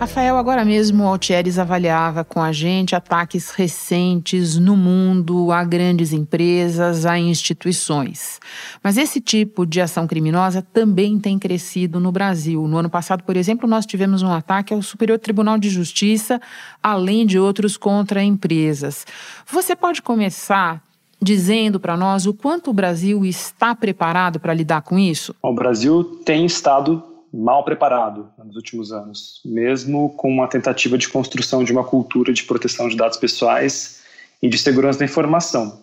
Rafael, 0.00 0.38
agora 0.38 0.64
mesmo 0.64 1.04
o 1.04 1.06
Altieres 1.06 1.58
avaliava 1.58 2.24
com 2.24 2.40
a 2.40 2.52
gente 2.52 2.96
ataques 2.96 3.50
recentes 3.50 4.56
no 4.56 4.74
mundo 4.74 5.52
a 5.52 5.62
grandes 5.62 6.14
empresas, 6.14 7.04
a 7.04 7.18
instituições. 7.18 8.40
Mas 8.82 8.96
esse 8.96 9.20
tipo 9.20 9.66
de 9.66 9.78
ação 9.78 10.06
criminosa 10.06 10.62
também 10.62 11.18
tem 11.18 11.38
crescido 11.38 12.00
no 12.00 12.10
Brasil. 12.10 12.66
No 12.66 12.78
ano 12.78 12.88
passado, 12.88 13.22
por 13.24 13.36
exemplo, 13.36 13.68
nós 13.68 13.84
tivemos 13.84 14.22
um 14.22 14.32
ataque 14.32 14.72
ao 14.72 14.80
Superior 14.80 15.18
Tribunal 15.18 15.58
de 15.58 15.68
Justiça, 15.68 16.40
além 16.82 17.26
de 17.26 17.38
outros 17.38 17.76
contra 17.76 18.24
empresas. 18.24 19.06
Você 19.52 19.76
pode 19.76 20.00
começar 20.00 20.82
dizendo 21.20 21.78
para 21.78 21.94
nós 21.94 22.24
o 22.24 22.32
quanto 22.32 22.70
o 22.70 22.72
Brasil 22.72 23.22
está 23.22 23.74
preparado 23.74 24.40
para 24.40 24.54
lidar 24.54 24.80
com 24.80 24.98
isso? 24.98 25.34
O 25.42 25.52
Brasil 25.52 26.02
tem 26.24 26.46
estado 26.46 27.09
mal 27.32 27.64
preparado 27.64 28.28
nos 28.44 28.56
últimos 28.56 28.92
anos, 28.92 29.40
mesmo 29.44 30.10
com 30.10 30.28
uma 30.28 30.48
tentativa 30.48 30.98
de 30.98 31.08
construção 31.08 31.62
de 31.62 31.72
uma 31.72 31.84
cultura 31.84 32.32
de 32.32 32.42
proteção 32.42 32.88
de 32.88 32.96
dados 32.96 33.16
pessoais 33.16 34.02
e 34.42 34.48
de 34.48 34.58
segurança 34.58 34.98
da 34.98 35.04
informação. 35.04 35.80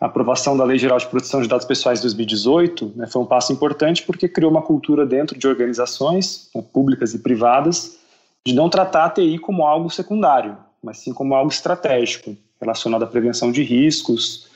A 0.00 0.06
aprovação 0.06 0.56
da 0.56 0.64
Lei 0.64 0.78
Geral 0.78 0.98
de 0.98 1.06
Proteção 1.06 1.40
de 1.40 1.48
Dados 1.48 1.64
Pessoais 1.64 2.00
de 2.00 2.02
2018 2.06 2.92
né, 2.96 3.06
foi 3.06 3.22
um 3.22 3.26
passo 3.26 3.52
importante 3.52 4.02
porque 4.02 4.28
criou 4.28 4.50
uma 4.50 4.62
cultura 4.62 5.06
dentro 5.06 5.38
de 5.38 5.46
organizações 5.46 6.48
né, 6.54 6.60
públicas 6.72 7.14
e 7.14 7.20
privadas 7.20 7.98
de 8.44 8.52
não 8.52 8.68
tratar 8.68 9.04
a 9.04 9.10
TI 9.10 9.38
como 9.38 9.64
algo 9.64 9.88
secundário, 9.90 10.56
mas 10.82 10.98
sim 10.98 11.12
como 11.12 11.34
algo 11.34 11.52
estratégico, 11.52 12.36
relacionado 12.60 13.04
à 13.04 13.06
prevenção 13.06 13.52
de 13.52 13.62
riscos, 13.62 14.48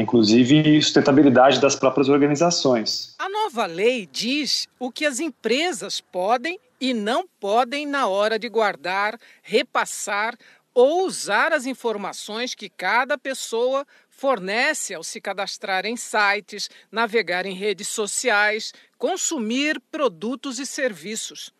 inclusive 0.00 0.80
sustentabilidade 0.82 1.60
das 1.60 1.74
próprias 1.74 2.08
organizações. 2.08 3.14
A 3.18 3.28
nova 3.28 3.66
lei 3.66 4.08
diz 4.10 4.68
o 4.78 4.90
que 4.90 5.04
as 5.04 5.20
empresas 5.20 6.00
podem 6.00 6.58
e 6.80 6.92
não 6.92 7.26
podem 7.38 7.86
na 7.86 8.08
hora 8.08 8.38
de 8.38 8.48
guardar, 8.48 9.18
repassar 9.42 10.36
ou 10.74 11.06
usar 11.06 11.52
as 11.52 11.66
informações 11.66 12.54
que 12.54 12.68
cada 12.68 13.18
pessoa 13.18 13.86
fornece 14.08 14.94
ao 14.94 15.02
se 15.02 15.20
cadastrar 15.20 15.84
em 15.84 15.96
sites, 15.96 16.70
navegar 16.90 17.46
em 17.46 17.54
redes 17.54 17.88
sociais, 17.88 18.72
consumir 18.98 19.80
produtos 19.90 20.58
e 20.58 20.66
serviços. 20.66 21.52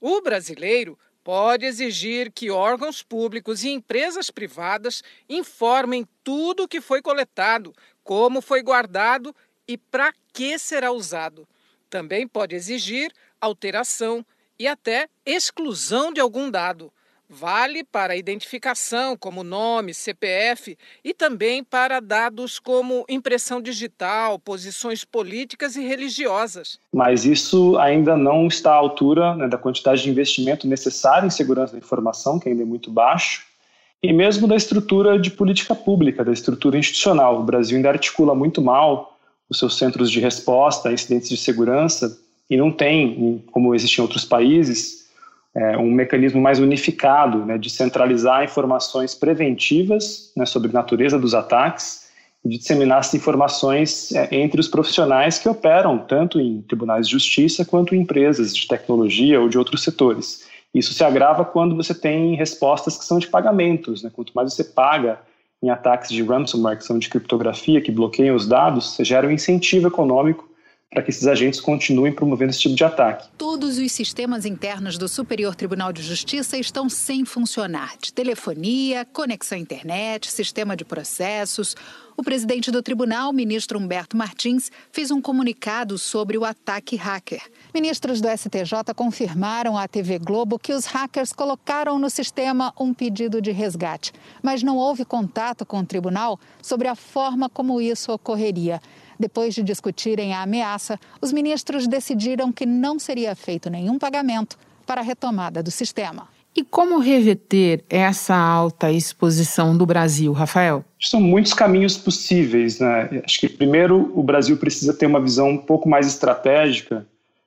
O 0.00 0.20
brasileiro 0.20 0.98
pode 1.24 1.64
exigir 1.64 2.32
que 2.32 2.50
órgãos 2.50 3.02
públicos 3.02 3.62
e 3.64 3.70
empresas 3.70 4.30
privadas 4.30 5.02
informem 5.28 6.06
tudo 6.24 6.64
o 6.64 6.68
que 6.68 6.80
foi 6.80 7.00
coletado, 7.00 7.72
como 8.02 8.40
foi 8.40 8.62
guardado 8.62 9.34
e 9.66 9.78
para 9.78 10.12
que 10.32 10.58
será 10.58 10.90
usado. 10.90 11.48
Também 11.88 12.26
pode 12.26 12.54
exigir 12.54 13.12
alteração 13.40 14.24
e 14.58 14.66
até 14.66 15.08
exclusão 15.24 16.12
de 16.12 16.20
algum 16.20 16.50
dado. 16.50 16.92
Vale 17.34 17.82
para 17.82 18.14
identificação, 18.14 19.16
como 19.16 19.42
nome, 19.42 19.94
CPF, 19.94 20.76
e 21.02 21.14
também 21.14 21.64
para 21.64 21.98
dados 21.98 22.58
como 22.58 23.06
impressão 23.08 23.58
digital, 23.58 24.38
posições 24.38 25.02
políticas 25.02 25.74
e 25.74 25.80
religiosas. 25.80 26.78
Mas 26.92 27.24
isso 27.24 27.78
ainda 27.78 28.18
não 28.18 28.46
está 28.46 28.72
à 28.72 28.76
altura 28.76 29.34
né, 29.34 29.48
da 29.48 29.56
quantidade 29.56 30.02
de 30.02 30.10
investimento 30.10 30.68
necessário 30.68 31.26
em 31.26 31.30
segurança 31.30 31.72
da 31.72 31.78
informação, 31.78 32.38
que 32.38 32.50
ainda 32.50 32.64
é 32.64 32.66
muito 32.66 32.90
baixo, 32.90 33.46
e 34.02 34.12
mesmo 34.12 34.46
da 34.46 34.54
estrutura 34.54 35.18
de 35.18 35.30
política 35.30 35.74
pública, 35.74 36.22
da 36.22 36.32
estrutura 36.34 36.76
institucional. 36.76 37.40
O 37.40 37.44
Brasil 37.44 37.78
ainda 37.78 37.88
articula 37.88 38.34
muito 38.34 38.60
mal 38.60 39.16
os 39.48 39.58
seus 39.58 39.78
centros 39.78 40.10
de 40.10 40.20
resposta 40.20 40.90
a 40.90 40.92
incidentes 40.92 41.30
de 41.30 41.38
segurança 41.38 42.14
e 42.50 42.58
não 42.58 42.70
tem, 42.70 43.42
como 43.50 43.74
existe 43.74 43.98
em 43.98 44.02
outros 44.02 44.26
países, 44.26 45.01
é, 45.54 45.76
um 45.76 45.90
mecanismo 45.90 46.40
mais 46.40 46.58
unificado 46.58 47.44
né, 47.44 47.58
de 47.58 47.68
centralizar 47.68 48.44
informações 48.44 49.14
preventivas 49.14 50.32
né, 50.36 50.46
sobre 50.46 50.70
a 50.70 50.72
natureza 50.72 51.18
dos 51.18 51.34
ataques 51.34 52.10
e 52.44 52.48
de 52.48 52.58
disseminar 52.58 53.00
essas 53.00 53.14
informações 53.14 54.12
é, 54.12 54.28
entre 54.34 54.60
os 54.60 54.68
profissionais 54.68 55.38
que 55.38 55.48
operam 55.48 55.98
tanto 55.98 56.40
em 56.40 56.62
tribunais 56.62 57.06
de 57.06 57.12
justiça 57.12 57.64
quanto 57.64 57.94
em 57.94 58.00
empresas 58.00 58.56
de 58.56 58.66
tecnologia 58.66 59.40
ou 59.40 59.48
de 59.48 59.58
outros 59.58 59.82
setores. 59.82 60.44
Isso 60.74 60.94
se 60.94 61.04
agrava 61.04 61.44
quando 61.44 61.76
você 61.76 61.94
tem 61.94 62.34
respostas 62.34 62.96
que 62.96 63.04
são 63.04 63.18
de 63.18 63.26
pagamentos. 63.26 64.02
Né? 64.02 64.10
Quanto 64.12 64.32
mais 64.32 64.54
você 64.54 64.64
paga 64.64 65.20
em 65.62 65.68
ataques 65.68 66.10
de 66.10 66.22
ransomware, 66.22 66.78
que 66.78 66.84
são 66.84 66.98
de 66.98 67.08
criptografia, 67.08 67.80
que 67.80 67.92
bloqueiam 67.92 68.34
os 68.34 68.48
dados, 68.48 68.94
você 68.94 69.04
gera 69.04 69.28
um 69.28 69.30
incentivo 69.30 69.88
econômico 69.88 70.48
para 70.92 71.02
que 71.02 71.10
esses 71.10 71.26
agentes 71.26 71.58
continuem 71.58 72.12
promovendo 72.12 72.50
esse 72.50 72.60
tipo 72.60 72.74
de 72.74 72.84
ataque. 72.84 73.26
Todos 73.38 73.78
os 73.78 73.92
sistemas 73.92 74.44
internos 74.44 74.98
do 74.98 75.08
Superior 75.08 75.54
Tribunal 75.54 75.90
de 75.90 76.02
Justiça 76.02 76.58
estão 76.58 76.88
sem 76.88 77.24
funcionar: 77.24 77.94
de 78.00 78.12
telefonia, 78.12 79.06
conexão 79.06 79.56
à 79.56 79.60
internet, 79.60 80.30
sistema 80.30 80.76
de 80.76 80.84
processos. 80.84 81.74
O 82.14 82.22
presidente 82.22 82.70
do 82.70 82.82
tribunal, 82.82 83.32
ministro 83.32 83.78
Humberto 83.78 84.18
Martins, 84.18 84.70
fez 84.92 85.10
um 85.10 85.18
comunicado 85.18 85.96
sobre 85.96 86.36
o 86.36 86.44
ataque 86.44 86.94
hacker. 86.94 87.40
Ministros 87.72 88.20
do 88.20 88.28
STJ 88.28 88.92
confirmaram 88.94 89.78
à 89.78 89.88
TV 89.88 90.18
Globo 90.18 90.58
que 90.58 90.74
os 90.74 90.84
hackers 90.84 91.32
colocaram 91.32 91.98
no 91.98 92.10
sistema 92.10 92.70
um 92.78 92.92
pedido 92.92 93.40
de 93.40 93.50
resgate, 93.50 94.12
mas 94.42 94.62
não 94.62 94.76
houve 94.76 95.06
contato 95.06 95.64
com 95.64 95.80
o 95.80 95.86
tribunal 95.86 96.38
sobre 96.60 96.86
a 96.86 96.94
forma 96.94 97.48
como 97.48 97.80
isso 97.80 98.12
ocorreria. 98.12 98.78
Depois 99.22 99.54
de 99.54 99.62
discutirem 99.62 100.34
a 100.34 100.42
ameaça, 100.42 100.98
os 101.20 101.32
ministros 101.32 101.86
decidiram 101.86 102.50
que 102.50 102.66
não 102.66 102.98
seria 102.98 103.36
feito 103.36 103.70
nenhum 103.70 103.96
pagamento 103.96 104.58
para 104.84 105.00
a 105.00 105.04
retomada 105.04 105.62
do 105.62 105.70
sistema. 105.70 106.26
E 106.56 106.64
como 106.64 106.98
reverter 106.98 107.84
essa 107.88 108.34
alta 108.34 108.90
exposição 108.90 109.76
do 109.78 109.86
Brasil, 109.86 110.32
Rafael? 110.32 110.84
São 111.00 111.20
muitos 111.20 111.54
caminhos 111.54 111.96
possíveis. 111.96 112.80
Né? 112.80 113.22
Acho 113.24 113.38
que, 113.38 113.48
primeiro, 113.48 114.10
o 114.12 114.24
Brasil 114.24 114.56
precisa 114.56 114.92
ter 114.92 115.06
uma 115.06 115.20
visão 115.20 115.50
um 115.50 115.58
pouco 115.58 115.88
mais 115.88 116.08
estratégica 116.08 117.06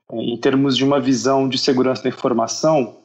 é, 0.09 0.15
em 0.15 0.37
termos 0.37 0.77
de 0.77 0.85
uma 0.85 1.01
visão 1.01 1.49
de 1.49 1.57
segurança 1.57 2.03
da 2.03 2.09
informação 2.09 2.95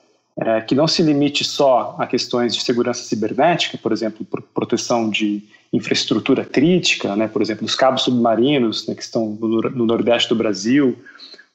é, 0.40 0.60
que 0.62 0.74
não 0.74 0.88
se 0.88 1.02
limite 1.02 1.44
só 1.44 1.96
a 1.98 2.06
questões 2.06 2.54
de 2.54 2.62
segurança 2.62 3.02
cibernética, 3.02 3.76
por 3.76 3.92
exemplo, 3.92 4.26
proteção 4.54 5.10
de 5.10 5.42
infraestrutura 5.72 6.44
crítica, 6.44 7.14
né, 7.14 7.28
por 7.28 7.42
exemplo, 7.42 7.64
os 7.64 7.74
cabos 7.74 8.02
submarinos 8.02 8.88
né, 8.88 8.94
que 8.94 9.02
estão 9.02 9.36
no, 9.40 9.60
no 9.60 9.86
Nordeste 9.86 10.28
do 10.30 10.34
Brasil, 10.34 10.96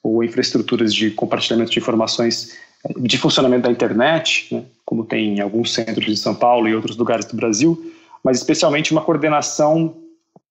ou 0.04 0.24
infraestruturas 0.24 0.94
de 0.94 1.10
compartilhamento 1.10 1.72
de 1.72 1.80
informações 1.80 2.56
de 2.98 3.18
funcionamento 3.18 3.63
da 3.63 3.72
internet, 3.72 4.54
né, 4.54 4.63
como 4.86 5.04
tem 5.04 5.38
em 5.38 5.42
alguns 5.42 5.74
centros 5.74 6.06
de 6.06 6.15
São 6.15 6.36
Paulo 6.36 6.68
e 6.68 6.75
outros 6.75 6.96
lugares 6.96 7.25
do 7.25 7.36
Brasil, 7.36 7.92
mas 8.24 8.38
especialmente 8.38 8.92
uma 8.92 9.01
coordenação 9.01 9.96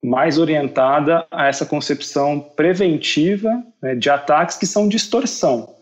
mais 0.03 0.39
orientada 0.39 1.27
a 1.31 1.47
essa 1.47 1.65
concepção 1.65 2.41
preventiva 2.55 3.63
né, 3.81 3.95
de 3.95 4.11
ataques 4.11 4.57
que 4.57 4.67
são 4.67 4.89
distorção, 4.89 5.69
é, 5.69 5.74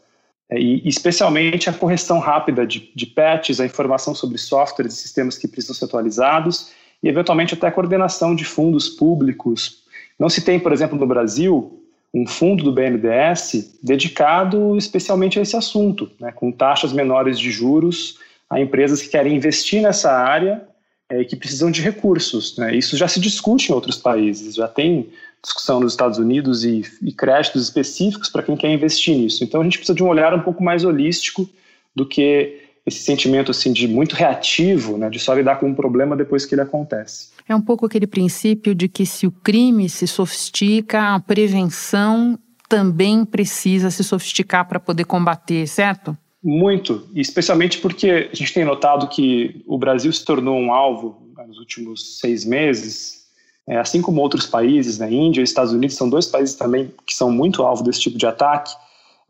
e 0.58 0.88
especialmente 0.88 1.70
a 1.70 1.72
correção 1.72 2.18
rápida 2.18 2.66
de, 2.66 2.90
de 2.94 3.06
patches, 3.06 3.60
a 3.60 3.66
informação 3.66 4.14
sobre 4.14 4.38
softwares 4.38 4.94
e 4.94 4.96
sistemas 4.96 5.38
que 5.38 5.48
precisam 5.48 5.74
ser 5.74 5.84
atualizados, 5.84 6.70
e 7.02 7.08
eventualmente 7.08 7.54
até 7.54 7.66
a 7.66 7.72
coordenação 7.72 8.34
de 8.34 8.44
fundos 8.44 8.88
públicos. 8.88 9.82
Não 10.18 10.28
se 10.28 10.44
tem, 10.44 10.60
por 10.60 10.72
exemplo, 10.72 10.98
no 10.98 11.06
Brasil, 11.06 11.80
um 12.14 12.26
fundo 12.26 12.62
do 12.62 12.72
BNDES 12.72 13.78
dedicado 13.82 14.76
especialmente 14.76 15.38
a 15.38 15.42
esse 15.42 15.56
assunto, 15.56 16.10
né, 16.20 16.30
com 16.30 16.52
taxas 16.52 16.92
menores 16.92 17.38
de 17.38 17.50
juros 17.50 18.18
a 18.50 18.60
empresas 18.60 19.00
que 19.00 19.08
querem 19.08 19.34
investir 19.34 19.80
nessa 19.80 20.12
área 20.12 20.62
é, 21.08 21.22
e 21.22 21.24
que 21.24 21.34
precisam 21.34 21.70
de 21.70 21.80
recursos. 21.80 22.56
Né. 22.58 22.76
Isso 22.76 22.98
já 22.98 23.08
se 23.08 23.18
discute 23.18 23.70
em 23.70 23.74
outros 23.74 23.96
países, 23.96 24.54
já 24.54 24.68
tem 24.68 25.08
discussão 25.42 25.80
nos 25.80 25.92
Estados 25.92 26.18
Unidos 26.18 26.64
e, 26.64 26.82
e 27.02 27.12
créditos 27.12 27.64
específicos 27.64 28.28
para 28.28 28.42
quem 28.42 28.56
quer 28.56 28.72
investir 28.72 29.16
nisso. 29.16 29.42
Então 29.42 29.60
a 29.60 29.64
gente 29.64 29.78
precisa 29.78 29.96
de 29.96 30.02
um 30.02 30.08
olhar 30.08 30.32
um 30.32 30.40
pouco 30.40 30.62
mais 30.62 30.84
holístico 30.84 31.48
do 31.94 32.06
que 32.06 32.60
esse 32.86 32.98
sentimento 32.98 33.50
assim 33.50 33.72
de 33.72 33.86
muito 33.86 34.14
reativo, 34.14 34.96
né, 34.96 35.08
de 35.08 35.18
só 35.18 35.34
lidar 35.34 35.56
com 35.56 35.66
um 35.66 35.74
problema 35.74 36.16
depois 36.16 36.44
que 36.44 36.54
ele 36.54 36.62
acontece. 36.62 37.30
É 37.48 37.54
um 37.54 37.60
pouco 37.60 37.86
aquele 37.86 38.06
princípio 38.06 38.74
de 38.74 38.88
que 38.88 39.04
se 39.04 39.26
o 39.26 39.30
crime 39.30 39.88
se 39.88 40.06
sofistica, 40.06 41.14
a 41.14 41.20
prevenção 41.20 42.38
também 42.68 43.24
precisa 43.24 43.90
se 43.90 44.02
sofisticar 44.02 44.66
para 44.66 44.80
poder 44.80 45.04
combater, 45.04 45.66
certo? 45.66 46.16
Muito, 46.42 47.06
especialmente 47.14 47.78
porque 47.78 48.30
a 48.32 48.34
gente 48.34 48.52
tem 48.52 48.64
notado 48.64 49.08
que 49.08 49.62
o 49.66 49.78
Brasil 49.78 50.12
se 50.12 50.24
tornou 50.24 50.58
um 50.58 50.72
alvo 50.72 51.22
né, 51.36 51.44
nos 51.46 51.58
últimos 51.58 52.18
seis 52.18 52.44
meses, 52.44 53.21
é, 53.68 53.78
assim 53.78 54.02
como 54.02 54.20
outros 54.20 54.46
países, 54.46 54.98
né, 54.98 55.12
Índia 55.12 55.40
e 55.40 55.44
Estados 55.44 55.72
Unidos 55.72 55.96
são 55.96 56.08
dois 56.08 56.26
países 56.26 56.54
também 56.54 56.92
que 57.06 57.14
são 57.14 57.30
muito 57.30 57.62
alvo 57.62 57.82
desse 57.82 58.00
tipo 58.00 58.18
de 58.18 58.26
ataque, 58.26 58.74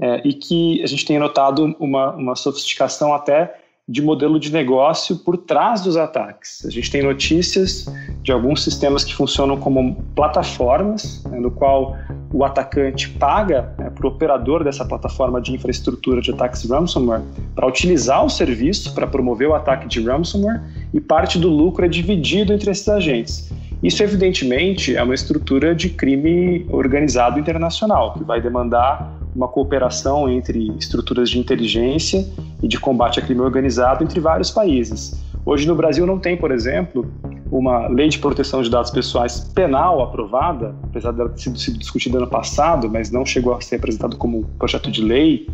é, 0.01 0.21
e 0.27 0.33
que 0.33 0.83
a 0.83 0.87
gente 0.87 1.05
tem 1.05 1.19
notado 1.19 1.77
uma, 1.79 2.13
uma 2.13 2.35
sofisticação 2.35 3.15
até 3.15 3.59
de 3.89 4.01
modelo 4.01 4.39
de 4.39 4.53
negócio 4.53 5.17
por 5.17 5.37
trás 5.37 5.83
dos 5.83 5.97
ataques. 5.97 6.65
A 6.65 6.71
gente 6.71 6.91
tem 6.91 7.03
notícias 7.03 7.87
de 8.23 8.31
alguns 8.31 8.63
sistemas 8.63 9.05
que 9.05 9.15
funcionam 9.15 9.57
como 9.57 9.97
plataformas, 10.15 11.23
né, 11.25 11.39
no 11.39 11.51
qual 11.51 11.97
o 12.33 12.45
atacante 12.45 13.11
paga 13.11 13.75
né, 13.77 13.91
para 13.91 14.07
o 14.07 14.11
operador 14.11 14.63
dessa 14.65 14.85
plataforma 14.85 15.41
de 15.41 15.53
infraestrutura 15.53 16.21
de 16.21 16.31
ataques 16.31 16.69
ransomware 16.69 17.23
para 17.55 17.67
utilizar 17.67 18.25
o 18.25 18.31
serviço 18.31 18.95
para 18.95 19.07
promover 19.07 19.49
o 19.49 19.55
ataque 19.55 19.87
de 19.89 20.03
ransomware 20.03 20.63
e 20.95 21.01
parte 21.01 21.39
do 21.39 21.51
lucro 21.51 21.85
é 21.85 21.89
dividido 21.89 22.53
entre 22.53 22.71
esses 22.71 22.89
agentes. 22.89 23.51
Isso, 23.83 24.01
evidentemente, 24.01 24.95
é 24.95 25.03
uma 25.03 25.15
estrutura 25.15 25.75
de 25.75 25.91
crime 25.91 26.65
organizado 26.71 27.41
internacional, 27.41 28.15
que 28.15 28.23
vai 28.23 28.41
demandar 28.41 29.13
uma 29.35 29.49
cooperação 29.49 30.31
entre 30.31 30.69
estruturas 30.79 31.29
de 31.29 31.39
inteligência 31.39 32.25
e 32.63 32.69
de 32.69 32.79
combate 32.79 33.19
a 33.19 33.23
crime 33.23 33.41
organizado 33.41 34.05
entre 34.05 34.21
vários 34.21 34.53
países. 34.53 35.21
Hoje 35.45 35.67
no 35.67 35.75
Brasil 35.75 36.07
não 36.07 36.17
tem, 36.17 36.37
por 36.37 36.53
exemplo, 36.53 37.11
uma 37.51 37.89
lei 37.89 38.09
de 38.09 38.21
proteção 38.21 38.63
de 38.63 38.71
dados 38.71 38.93
pessoais 38.93 39.41
penal 39.53 40.01
aprovada, 40.01 40.77
apesar 40.85 41.11
dela 41.11 41.31
ter 41.31 41.41
sido, 41.41 41.77
discutida 41.77 42.19
ano 42.19 42.29
passado, 42.29 42.89
mas 42.89 43.11
não 43.11 43.27
chegou 43.27 43.53
a 43.53 43.61
ser 43.61 43.77
apresentado 43.77 44.17
como 44.17 44.45
projeto 44.61 44.93
de 44.93 45.03
lei, 45.03 45.49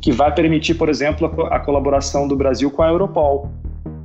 que 0.00 0.12
vai 0.12 0.34
permitir, 0.34 0.74
por 0.74 0.88
exemplo, 0.88 1.26
a, 1.26 1.56
a 1.56 1.60
colaboração 1.60 2.26
do 2.26 2.36
Brasil 2.36 2.70
com 2.70 2.82
a 2.82 2.88
Europol, 2.88 3.50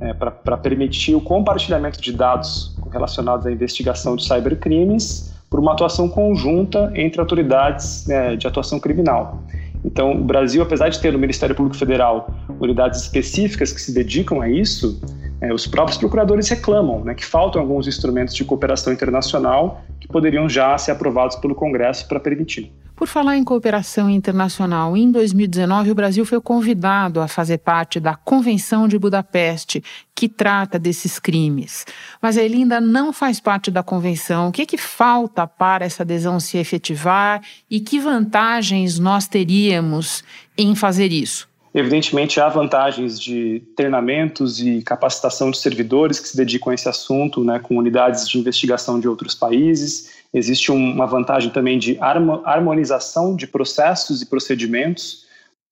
é, 0.00 0.12
para 0.12 0.58
permitir 0.58 1.14
o 1.14 1.20
compartilhamento 1.20 2.02
de 2.02 2.12
dados 2.12 2.76
relacionados 2.92 3.46
à 3.46 3.52
investigação 3.52 4.16
de 4.16 4.24
cybercrimes 4.24 5.32
por 5.48 5.60
uma 5.60 5.72
atuação 5.72 6.08
conjunta 6.08 6.92
entre 6.94 7.20
autoridades 7.20 8.06
né, 8.06 8.36
de 8.36 8.46
atuação 8.46 8.80
criminal. 8.80 9.42
Então, 9.84 10.12
o 10.12 10.24
Brasil, 10.24 10.62
apesar 10.62 10.88
de 10.88 11.00
ter 11.00 11.12
no 11.12 11.18
Ministério 11.18 11.54
Público 11.54 11.76
Federal 11.76 12.30
unidades 12.60 13.02
específicas 13.02 13.72
que 13.72 13.80
se 13.80 13.92
dedicam 13.92 14.40
a 14.40 14.48
isso, 14.48 15.00
é, 15.42 15.52
os 15.52 15.66
próprios 15.66 15.98
procuradores 15.98 16.48
reclamam 16.48 17.04
né, 17.04 17.14
que 17.14 17.26
faltam 17.26 17.60
alguns 17.60 17.88
instrumentos 17.88 18.32
de 18.32 18.44
cooperação 18.44 18.92
internacional 18.92 19.82
que 19.98 20.06
poderiam 20.06 20.48
já 20.48 20.78
ser 20.78 20.92
aprovados 20.92 21.34
pelo 21.34 21.52
Congresso 21.52 22.06
para 22.06 22.20
permitir. 22.20 22.72
Por 22.94 23.08
falar 23.08 23.36
em 23.36 23.42
cooperação 23.42 24.08
internacional, 24.08 24.96
em 24.96 25.10
2019 25.10 25.90
o 25.90 25.94
Brasil 25.96 26.24
foi 26.24 26.40
convidado 26.40 27.20
a 27.20 27.26
fazer 27.26 27.58
parte 27.58 27.98
da 27.98 28.14
Convenção 28.14 28.86
de 28.86 28.96
Budapeste, 28.96 29.82
que 30.14 30.28
trata 30.28 30.78
desses 30.78 31.18
crimes. 31.18 31.84
Mas 32.20 32.36
ele 32.36 32.58
ainda 32.58 32.80
não 32.80 33.12
faz 33.12 33.40
parte 33.40 33.68
da 33.68 33.82
convenção. 33.82 34.48
O 34.48 34.52
que, 34.52 34.62
é 34.62 34.66
que 34.66 34.78
falta 34.78 35.44
para 35.44 35.84
essa 35.84 36.04
adesão 36.04 36.38
se 36.38 36.56
efetivar 36.56 37.42
e 37.68 37.80
que 37.80 37.98
vantagens 37.98 39.00
nós 39.00 39.26
teríamos 39.26 40.22
em 40.56 40.76
fazer 40.76 41.10
isso? 41.10 41.51
Evidentemente, 41.74 42.38
há 42.38 42.48
vantagens 42.50 43.18
de 43.18 43.60
treinamentos 43.74 44.60
e 44.60 44.82
capacitação 44.82 45.50
de 45.50 45.56
servidores 45.56 46.20
que 46.20 46.28
se 46.28 46.36
dedicam 46.36 46.70
a 46.70 46.74
esse 46.74 46.86
assunto, 46.86 47.42
né, 47.42 47.58
com 47.58 47.78
unidades 47.78 48.28
de 48.28 48.38
investigação 48.38 49.00
de 49.00 49.08
outros 49.08 49.34
países. 49.34 50.22
Existe 50.34 50.70
uma 50.70 51.06
vantagem 51.06 51.50
também 51.50 51.78
de 51.78 51.98
harmonização 51.98 53.34
de 53.34 53.46
processos 53.46 54.20
e 54.20 54.26
procedimentos 54.26 55.24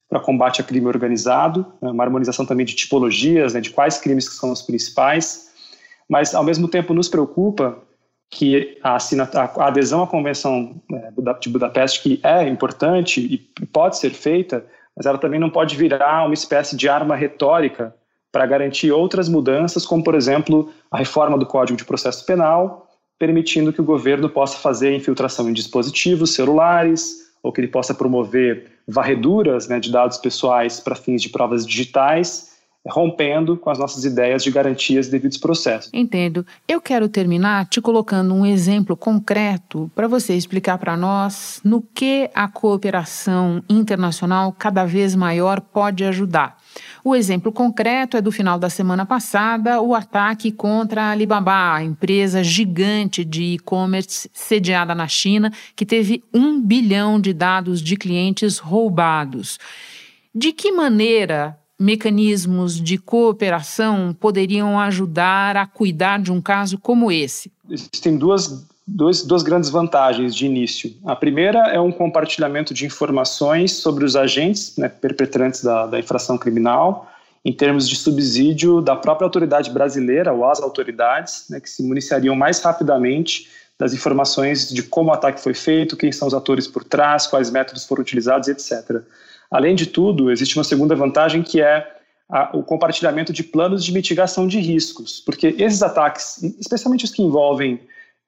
para 0.08 0.18
combate 0.20 0.60
a 0.60 0.64
crime 0.64 0.86
organizado, 0.86 1.66
né, 1.82 1.90
uma 1.90 2.02
harmonização 2.02 2.46
também 2.46 2.64
de 2.64 2.74
tipologias, 2.74 3.52
né, 3.52 3.60
de 3.60 3.68
quais 3.68 3.98
crimes 3.98 4.24
são 4.24 4.50
os 4.50 4.62
principais, 4.62 5.50
mas 6.08 6.34
ao 6.34 6.42
mesmo 6.42 6.66
tempo 6.66 6.94
nos 6.94 7.08
preocupa 7.08 7.78
que 8.30 8.78
a, 8.82 8.96
a 8.96 9.66
adesão 9.66 10.02
à 10.02 10.06
Convenção 10.06 10.80
né, 10.88 11.12
de 11.40 11.48
Budapeste, 11.48 12.02
que 12.02 12.20
é 12.22 12.48
importante 12.48 13.20
e 13.20 13.66
pode 13.66 13.98
ser 13.98 14.10
feita, 14.10 14.64
mas 14.96 15.06
ela 15.06 15.18
também 15.18 15.40
não 15.40 15.50
pode 15.50 15.76
virar 15.76 16.24
uma 16.24 16.34
espécie 16.34 16.76
de 16.76 16.88
arma 16.88 17.16
retórica 17.16 17.94
para 18.32 18.46
garantir 18.46 18.92
outras 18.92 19.28
mudanças, 19.28 19.84
como, 19.84 20.04
por 20.04 20.14
exemplo, 20.14 20.72
a 20.90 20.98
reforma 20.98 21.36
do 21.36 21.46
Código 21.46 21.76
de 21.76 21.84
Processo 21.84 22.24
Penal, 22.24 22.88
permitindo 23.18 23.72
que 23.72 23.80
o 23.80 23.84
governo 23.84 24.28
possa 24.28 24.58
fazer 24.58 24.94
infiltração 24.94 25.48
em 25.48 25.52
dispositivos 25.52 26.32
celulares, 26.34 27.30
ou 27.42 27.52
que 27.52 27.60
ele 27.60 27.68
possa 27.68 27.94
promover 27.94 28.70
varreduras 28.86 29.68
né, 29.68 29.80
de 29.80 29.90
dados 29.90 30.18
pessoais 30.18 30.80
para 30.80 30.94
fins 30.94 31.22
de 31.22 31.28
provas 31.28 31.66
digitais, 31.66 32.49
rompendo 32.88 33.56
com 33.56 33.68
as 33.68 33.78
nossas 33.78 34.04
ideias 34.04 34.42
de 34.42 34.50
garantias 34.50 35.06
e 35.06 35.10
devidos 35.10 35.36
processos. 35.36 35.90
Entendo. 35.92 36.46
Eu 36.66 36.80
quero 36.80 37.08
terminar 37.08 37.66
te 37.66 37.80
colocando 37.80 38.34
um 38.34 38.46
exemplo 38.46 38.96
concreto 38.96 39.90
para 39.94 40.08
você 40.08 40.34
explicar 40.34 40.78
para 40.78 40.96
nós 40.96 41.60
no 41.62 41.82
que 41.82 42.30
a 42.34 42.48
cooperação 42.48 43.62
internacional 43.68 44.54
cada 44.58 44.84
vez 44.84 45.14
maior 45.14 45.60
pode 45.60 46.04
ajudar. 46.04 46.58
O 47.04 47.14
exemplo 47.14 47.52
concreto 47.52 48.16
é 48.16 48.22
do 48.22 48.32
final 48.32 48.58
da 48.58 48.70
semana 48.70 49.04
passada, 49.04 49.80
o 49.80 49.94
ataque 49.94 50.50
contra 50.50 51.04
a 51.04 51.10
Alibaba, 51.10 51.74
a 51.74 51.84
empresa 51.84 52.42
gigante 52.42 53.24
de 53.24 53.54
e-commerce 53.54 54.30
sediada 54.32 54.94
na 54.94 55.08
China, 55.08 55.52
que 55.74 55.84
teve 55.84 56.22
um 56.32 56.60
bilhão 56.60 57.20
de 57.20 57.32
dados 57.32 57.82
de 57.82 57.96
clientes 57.96 58.58
roubados. 58.58 59.58
De 60.34 60.52
que 60.52 60.70
maneira 60.70 61.59
mecanismos 61.80 62.78
de 62.78 62.98
cooperação 62.98 64.14
poderiam 64.20 64.78
ajudar 64.78 65.56
a 65.56 65.66
cuidar 65.66 66.20
de 66.20 66.30
um 66.30 66.38
caso 66.38 66.78
como 66.78 67.10
esse? 67.10 67.50
Existem 67.70 68.18
duas, 68.18 68.66
duas, 68.86 69.22
duas 69.22 69.42
grandes 69.42 69.70
vantagens 69.70 70.34
de 70.34 70.44
início. 70.44 70.92
A 71.06 71.16
primeira 71.16 71.70
é 71.70 71.80
um 71.80 71.90
compartilhamento 71.90 72.74
de 72.74 72.84
informações 72.84 73.72
sobre 73.72 74.04
os 74.04 74.14
agentes 74.14 74.76
né, 74.76 74.90
perpetrantes 74.90 75.64
da, 75.64 75.86
da 75.86 75.98
infração 75.98 76.36
criminal, 76.36 77.10
em 77.42 77.52
termos 77.52 77.88
de 77.88 77.96
subsídio 77.96 78.82
da 78.82 78.94
própria 78.94 79.24
autoridade 79.24 79.70
brasileira 79.70 80.34
ou 80.34 80.44
as 80.44 80.60
autoridades, 80.60 81.46
né, 81.48 81.60
que 81.60 81.70
se 81.70 81.82
municiariam 81.82 82.36
mais 82.36 82.60
rapidamente 82.60 83.48
das 83.78 83.94
informações 83.94 84.68
de 84.68 84.82
como 84.82 85.08
o 85.08 85.14
ataque 85.14 85.40
foi 85.40 85.54
feito, 85.54 85.96
quem 85.96 86.12
são 86.12 86.28
os 86.28 86.34
atores 86.34 86.68
por 86.68 86.84
trás, 86.84 87.26
quais 87.26 87.50
métodos 87.50 87.86
foram 87.86 88.02
utilizados, 88.02 88.46
etc. 88.48 89.00
Além 89.50 89.74
de 89.74 89.86
tudo, 89.86 90.30
existe 90.30 90.56
uma 90.56 90.64
segunda 90.64 90.94
vantagem 90.94 91.42
que 91.42 91.60
é 91.60 91.86
a, 92.28 92.56
o 92.56 92.62
compartilhamento 92.62 93.32
de 93.32 93.42
planos 93.42 93.84
de 93.84 93.92
mitigação 93.92 94.46
de 94.46 94.60
riscos, 94.60 95.20
porque 95.20 95.48
esses 95.58 95.82
ataques, 95.82 96.42
especialmente 96.58 97.04
os 97.04 97.10
que 97.10 97.22
envolvem 97.22 97.80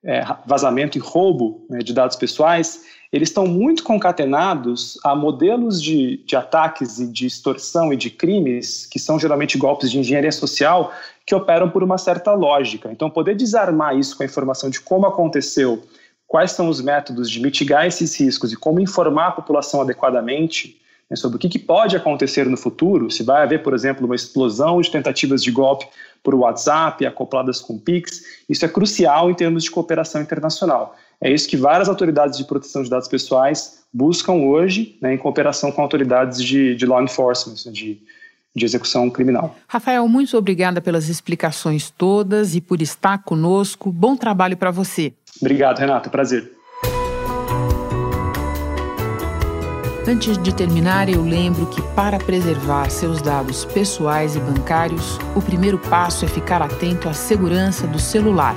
é, 0.05 0.25
vazamento 0.45 0.99
e 0.99 1.01
roubo 1.01 1.65
né, 1.71 1.79
de 1.79 1.93
dados 1.93 2.17
pessoais, 2.17 2.85
eles 3.13 3.29
estão 3.29 3.47
muito 3.47 3.85
concatenados 3.85 4.99
a 5.05 5.15
modelos 5.15 5.81
de, 5.81 6.17
de 6.25 6.35
ataques 6.35 6.99
e 6.99 7.07
de 7.07 7.27
extorsão 7.27 7.93
e 7.93 7.97
de 7.97 8.11
crimes, 8.11 8.87
que 8.87 8.99
são 8.99 9.19
geralmente 9.19 9.59
golpes 9.59 9.91
de 9.91 9.99
engenharia 9.99 10.33
social, 10.33 10.93
que 11.27 11.35
operam 11.35 11.69
por 11.69 11.83
uma 11.85 11.99
certa 11.99 12.33
lógica. 12.33 12.91
Então, 12.91 13.11
poder 13.11 13.37
desarmar 13.37 13.97
isso 13.97 14.17
com 14.17 14.23
a 14.23 14.27
informação 14.27 14.71
de 14.71 14.81
como 14.81 15.07
aconteceu, 15.07 15.83
quais 16.27 16.53
são 16.53 16.69
os 16.69 16.81
métodos 16.81 17.31
de 17.31 17.41
mitigar 17.41 17.87
esses 17.87 18.19
riscos 18.19 18.51
e 18.53 18.57
como 18.57 18.81
informar 18.81 19.29
a 19.29 19.33
população 19.33 19.83
adequadamente, 19.83 20.81
né, 21.13 21.17
sobre 21.17 21.37
o 21.37 21.39
que, 21.39 21.49
que, 21.51 21.59
pode 21.59 21.95
acontecer 21.95 22.47
no 22.47 22.57
futuro, 22.57 23.11
se 23.11 23.23
vai 23.23 23.43
haver, 23.43 23.63
por 23.63 23.75
exemplo, 23.75 24.07
uma 24.07 24.15
explosão 24.15 24.81
de 24.81 24.91
tentativas 24.91 25.43
de 25.43 25.51
golpe 25.51 25.87
por 26.23 26.35
WhatsApp 26.35 27.05
acopladas 27.05 27.61
com 27.61 27.79
PIX, 27.79 28.23
isso 28.49 28.65
é 28.65 28.69
crucial 28.69 29.31
em 29.31 29.35
termos 29.35 29.65
de 29.65 29.71
cooperação 29.71 30.23
internacional. 30.23 30.97
É 31.21 31.31
isso 31.31 31.47
que 31.47 31.57
várias 31.57 31.89
autoridades 31.89 32.39
de 32.39 32.45
proteção 32.45 32.83
de 32.83 32.89
dados 32.89 33.09
pessoais 33.09 33.85
buscam 33.93 34.33
hoje, 34.33 34.97
né, 35.03 35.13
em 35.13 35.19
cooperação 35.19 35.71
com 35.71 35.83
autoridades 35.83 36.43
de, 36.43 36.75
de 36.75 36.87
law 36.87 37.03
enforcement, 37.03 37.57
né, 37.67 37.73
de, 37.73 38.01
de 38.57 38.65
execução 38.65 39.11
criminal. 39.11 39.55
Rafael, 39.69 40.09
muito 40.09 40.35
obrigada 40.39 40.81
pelas 40.81 41.11
explicações 41.11 41.91
todas 41.91 42.55
e 42.55 42.61
por 42.63 42.81
estar 42.81 43.23
conosco. 43.23 43.93
Bom 43.93 44.17
trabalho 44.17 44.57
para 44.57 44.71
você. 44.71 45.13
Obrigado, 45.39 45.79
Renata. 45.79 46.09
Prazer. 46.09 46.62
Antes 50.05 50.37
de 50.37 50.53
terminar, 50.53 51.09
eu 51.09 51.23
lembro 51.23 51.67
que 51.67 51.81
para 51.81 52.19
preservar 52.19 52.91
seus 52.91 53.23
dados 53.23 53.65
pessoais 53.65 54.35
e 54.35 54.41
bancários, 54.41 55.17
o 55.33 55.41
primeiro 55.41 55.79
passo 55.79 56.25
é 56.25 56.29
ficar 56.29 56.61
atento 56.61 57.09
à 57.09 57.13
segurança 57.13 57.87
do 57.87 58.01
celular. 58.01 58.57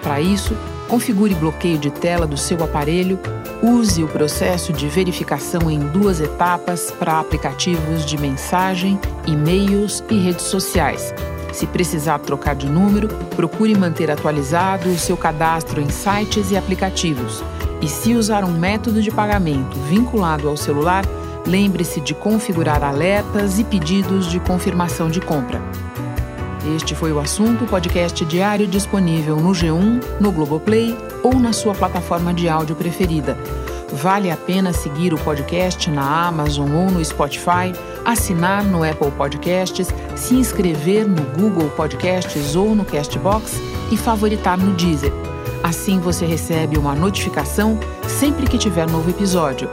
Para 0.00 0.20
isso, 0.20 0.56
configure 0.86 1.34
bloqueio 1.34 1.78
de 1.78 1.90
tela 1.90 2.28
do 2.28 2.36
seu 2.36 2.62
aparelho, 2.62 3.18
use 3.60 4.04
o 4.04 4.08
processo 4.08 4.72
de 4.72 4.86
verificação 4.86 5.68
em 5.68 5.80
duas 5.80 6.20
etapas 6.20 6.92
para 6.92 7.18
aplicativos 7.18 8.06
de 8.06 8.16
mensagem, 8.16 9.00
e-mails 9.26 10.04
e 10.08 10.16
redes 10.16 10.44
sociais. 10.44 11.12
Se 11.52 11.66
precisar 11.66 12.20
trocar 12.20 12.54
de 12.54 12.68
número, 12.68 13.08
procure 13.34 13.76
manter 13.76 14.12
atualizado 14.12 14.88
o 14.90 14.98
seu 14.98 15.16
cadastro 15.16 15.80
em 15.80 15.88
sites 15.88 16.52
e 16.52 16.56
aplicativos. 16.56 17.42
E 17.80 17.88
se 17.88 18.14
usar 18.14 18.44
um 18.44 18.52
método 18.52 19.00
de 19.00 19.10
pagamento 19.10 19.78
vinculado 19.88 20.48
ao 20.48 20.56
celular, 20.56 21.04
lembre-se 21.46 22.00
de 22.00 22.14
configurar 22.14 22.82
alertas 22.82 23.58
e 23.58 23.64
pedidos 23.64 24.26
de 24.26 24.40
confirmação 24.40 25.08
de 25.08 25.20
compra. 25.20 25.62
Este 26.74 26.94
foi 26.94 27.12
o 27.12 27.20
assunto 27.20 27.64
podcast 27.66 28.24
diário 28.24 28.66
disponível 28.66 29.36
no 29.36 29.52
G1, 29.52 30.02
no 30.20 30.32
Globoplay 30.32 30.96
ou 31.22 31.34
na 31.34 31.52
sua 31.52 31.74
plataforma 31.74 32.34
de 32.34 32.48
áudio 32.48 32.74
preferida. 32.74 33.38
Vale 33.92 34.30
a 34.30 34.36
pena 34.36 34.72
seguir 34.72 35.14
o 35.14 35.18
podcast 35.18 35.90
na 35.90 36.26
Amazon 36.26 36.70
ou 36.72 36.90
no 36.90 37.02
Spotify, 37.02 37.72
assinar 38.04 38.62
no 38.64 38.84
Apple 38.84 39.10
Podcasts, 39.12 39.88
se 40.14 40.34
inscrever 40.34 41.08
no 41.08 41.22
Google 41.38 41.70
Podcasts 41.70 42.54
ou 42.54 42.74
no 42.74 42.84
Castbox 42.84 43.54
e 43.90 43.96
favoritar 43.96 44.58
no 44.58 44.74
Deezer. 44.74 45.27
Assim 45.68 46.00
você 46.00 46.24
recebe 46.24 46.78
uma 46.78 46.94
notificação 46.94 47.78
sempre 48.08 48.46
que 48.46 48.56
tiver 48.56 48.88
novo 48.88 49.10
episódio. 49.10 49.68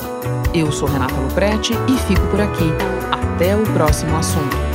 Eu 0.53 0.69
sou 0.69 0.89
Renata 0.89 1.15
Luprete 1.15 1.71
e 1.87 1.97
fico 1.99 2.27
por 2.27 2.41
aqui. 2.41 2.65
Até 3.09 3.55
o 3.55 3.63
próximo 3.71 4.13
assunto. 4.17 4.74